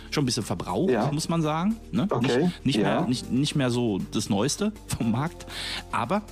[0.10, 1.12] Schon ein bisschen verbraucht, Ja.
[1.12, 1.76] muss man sagen.
[1.92, 2.08] Ne?
[2.10, 2.84] Okay, Nicht, nicht, ja.
[2.84, 5.46] mehr, nicht, nicht mehr so das Neueste vom Markt.
[5.92, 6.24] Aber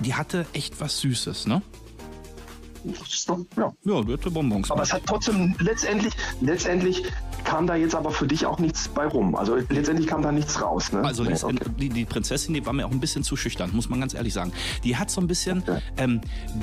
[0.00, 1.62] die hatte echt was Süßes, ne?
[2.84, 3.72] Ja.
[3.84, 4.70] Ja, die hatte Bonbons.
[4.70, 7.04] Aber es hat trotzdem letztendlich, letztendlich
[7.52, 9.34] kam da jetzt aber für dich auch nichts bei rum.
[9.34, 10.90] Also letztendlich kam da nichts raus.
[10.90, 11.02] Ne?
[11.04, 11.56] Also Nee, okay.
[11.78, 14.32] die, die Prinzessin, die war mir auch ein bisschen zu schüchtern, muss man ganz ehrlich
[14.32, 14.52] sagen.
[14.84, 15.78] Die hat so ein bisschen, Okay.
[15.98, 16.22] ähm,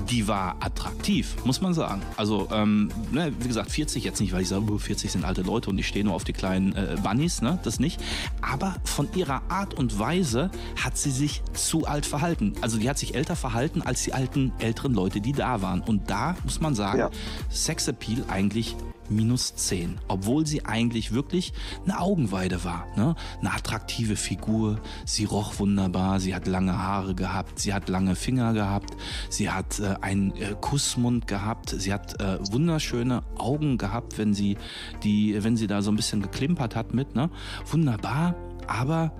[0.09, 2.01] die war attraktiv, muss man sagen.
[2.17, 5.43] Also, ähm, ne, wie gesagt, 40 jetzt nicht, weil ich sage, oh, 40 sind alte
[5.43, 8.01] Leute und ich stehe nur auf die kleinen äh, Bunnies, ne, das nicht.
[8.41, 10.49] Aber von ihrer Art und Weise
[10.83, 12.53] hat sie sich zu alt verhalten.
[12.61, 15.81] Also die hat sich älter verhalten als die alten, älteren Leute, die da waren.
[15.81, 17.09] Und da muss man sagen, Ja.
[17.51, 18.75] Sexappeal eigentlich
[19.09, 19.99] minus 10.
[20.07, 21.53] Obwohl sie eigentlich wirklich
[21.83, 22.87] eine Augenweide war.
[22.95, 23.15] Ne?
[23.39, 28.53] Eine attraktive Figur, sie roch wunderbar, sie hat lange Haare gehabt, sie hat lange Finger
[28.53, 28.95] gehabt,
[29.29, 34.57] sie hat äh, einen äh, Kussmund gehabt, sie hat äh, wunderschöne Augen gehabt, wenn sie,
[35.03, 37.15] die, wenn sie da so ein bisschen geklimpert hat mit.
[37.15, 37.29] Ne?
[37.65, 38.35] Wunderbar,
[38.67, 39.11] aber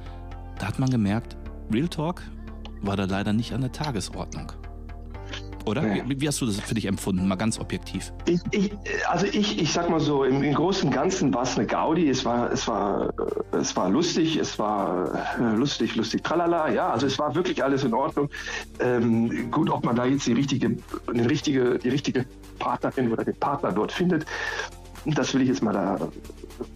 [0.57, 1.37] da hat man gemerkt,
[1.71, 2.23] Real Talk
[2.81, 4.51] war da leider nicht an der Tagesordnung.
[5.65, 5.81] Oder?
[5.81, 6.03] Nee.
[6.07, 7.27] Wie, wie hast du das für dich empfunden?
[7.27, 8.11] Mal ganz objektiv.
[8.25, 8.71] Ich, ich,
[9.07, 12.09] also ich, ich sag mal so, im, im Großen und Ganzen war es eine Gaudi,
[12.09, 13.13] es war, es war,
[13.51, 17.83] es war lustig, es war äh, lustig, lustig, tralala, ja, also es war wirklich alles
[17.83, 18.29] in Ordnung.
[18.79, 20.77] Ähm, gut, ob man da jetzt die richtige,
[21.13, 22.25] die richtige, die richtige
[22.57, 24.25] Partnerin oder den Partner dort findet,
[25.05, 25.97] das will ich jetzt mal da,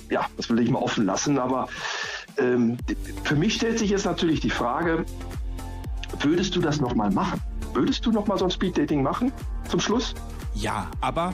[0.10, 1.68] ja, das will ich mal offen lassen, aber
[2.38, 2.78] ähm,
[3.24, 5.06] für mich stellt sich jetzt natürlich die Frage,
[6.20, 7.42] würdest du das nochmal machen?
[7.74, 9.32] Würdest du nochmal so ein Speeddating machen
[9.68, 10.14] zum Schluss?
[10.56, 11.34] Ja, aber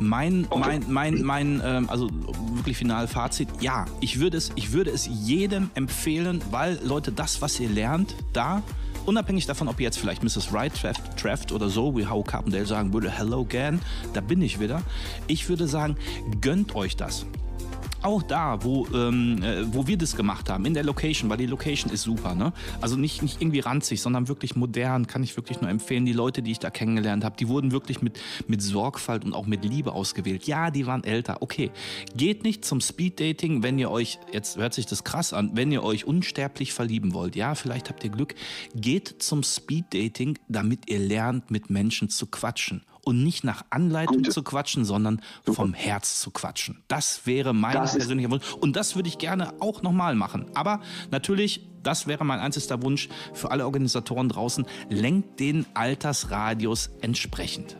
[0.00, 0.80] mein, Okay.
[0.88, 2.08] mein, mein, mein, ähm, also
[2.54, 7.42] wirklich final Fazit, ja, ich würde es, ich würde es jedem empfehlen, weil Leute, das,
[7.42, 8.62] was ihr lernt, da,
[9.04, 10.50] unabhängig davon, ob ihr jetzt vielleicht Mrs.
[10.52, 10.72] Wright
[11.16, 13.80] trefft, oder so, wie Howard Carpendale sagen würde, hello again,
[14.14, 14.80] da bin ich wieder.
[15.26, 15.96] Ich würde sagen,
[16.40, 17.26] gönnt euch das.
[18.04, 21.46] Auch da, wo, ähm, äh, wo wir das gemacht haben, in der Location, weil die
[21.46, 22.34] Location ist super.
[22.34, 22.52] Ne?
[22.82, 26.04] Also nicht, nicht irgendwie ranzig, sondern wirklich modern, kann ich wirklich nur empfehlen.
[26.04, 29.46] Die Leute, die ich da kennengelernt habe, die wurden wirklich mit, mit Sorgfalt und auch
[29.46, 30.44] mit Liebe ausgewählt.
[30.46, 31.70] Ja, die waren älter, okay.
[32.14, 35.82] Geht nicht zum Speeddating, wenn ihr euch, jetzt hört sich das krass an, wenn ihr
[35.82, 37.36] euch unsterblich verlieben wollt.
[37.36, 38.34] Ja, vielleicht habt ihr Glück.
[38.74, 42.82] Geht zum Speeddating, damit ihr lernt, mit Menschen zu quatschen.
[43.04, 44.30] Und nicht nach Anleitung Gute.
[44.30, 46.82] zu quatschen, sondern vom Herz zu quatschen.
[46.88, 48.44] Das wäre mein Das persönlicher Wunsch.
[48.60, 50.46] Und das würde ich gerne auch nochmal machen.
[50.54, 50.80] Aber
[51.10, 57.76] natürlich, das wäre mein einzigster Wunsch für alle Organisatoren draußen, lenkt den Altersradius entsprechend.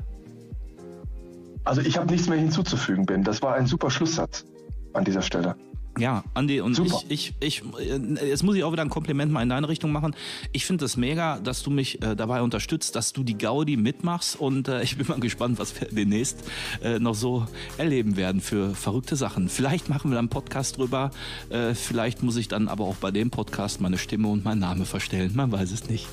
[1.64, 3.24] Also ich habe nichts mehr hinzuzufügen, Ben.
[3.24, 4.44] Das war ein super Schlusssatz
[4.92, 5.56] an dieser Stelle.
[5.98, 7.02] Ja, Andi, und Super.
[7.08, 9.92] ich, ich, ich, äh, jetzt muss ich auch wieder ein Kompliment mal in deine Richtung
[9.92, 10.14] machen.
[10.52, 14.40] Ich finde es mega, dass du mich äh, dabei unterstützt, dass du die Gaudi mitmachst
[14.40, 16.44] und äh, ich bin mal gespannt, was wir demnächst
[16.82, 17.46] äh, noch so
[17.78, 19.48] erleben werden für verrückte Sachen.
[19.48, 21.10] Vielleicht machen wir dann einen Podcast drüber,
[21.50, 24.86] äh, vielleicht muss ich dann aber auch bei dem Podcast meine Stimme und meinen Namen
[24.86, 26.08] verstellen, man weiß es nicht.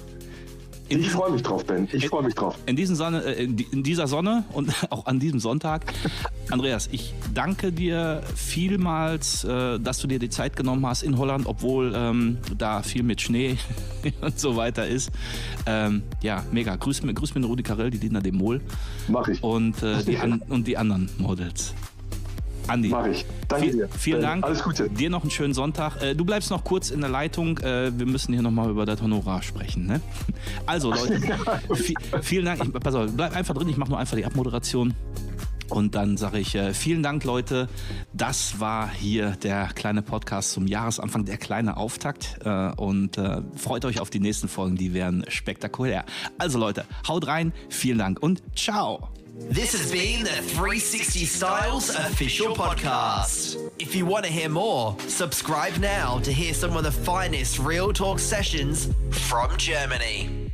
[0.99, 1.87] Ich freue mich drauf, Ben.
[1.91, 2.55] Ich freue mich drauf.
[2.65, 5.85] in, diesen Sonne, äh, in die- in dieser Sonne und auch an diesem Sonntag.
[6.49, 11.45] Andreas, ich danke dir vielmals, äh, dass du dir die Zeit genommen hast in Holland,
[11.47, 13.57] obwohl ähm, da viel mit Schnee
[14.21, 15.11] und so weiter ist.
[15.65, 16.75] Ähm, ja, mega.
[16.75, 18.61] Grüß mir, grüß mir Rudi Carell, die Dina Demol
[19.07, 19.41] Mach ich.
[19.43, 21.73] und, äh, die, an, und die anderen Models.
[22.67, 23.25] Andi, Mach ich.
[23.47, 23.89] Danke viel, dir.
[23.89, 24.43] vielen Ben, Dank.
[24.45, 24.89] Alles Gute.
[24.89, 26.01] Dir noch einen schönen Sonntag.
[26.01, 27.57] Äh, du bleibst noch kurz in der Leitung.
[27.59, 29.85] Äh, wir müssen hier nochmal über das Honorar sprechen.
[29.87, 29.99] Ne?
[30.65, 31.19] Also Leute,
[31.69, 32.63] vi- vielen Dank.
[32.63, 33.67] Ich, pass auf, bleib einfach drin.
[33.69, 34.93] Ich mache nur einfach die Abmoderation.
[35.69, 37.69] Und dann sage ich äh, vielen Dank, Leute.
[38.11, 42.39] Das war hier der kleine Podcast zum Jahresanfang, der kleine Auftakt.
[42.43, 46.03] Äh, und äh, freut euch auf die nächsten Folgen, die werden spektakulär.
[46.37, 49.07] Also Leute, haut rein, vielen Dank und ciao.
[49.33, 53.71] This has been the 360 Styles official podcast.
[53.79, 57.93] If you want to hear more, subscribe now to hear some of the finest real
[57.93, 60.51] talk sessions from Germany.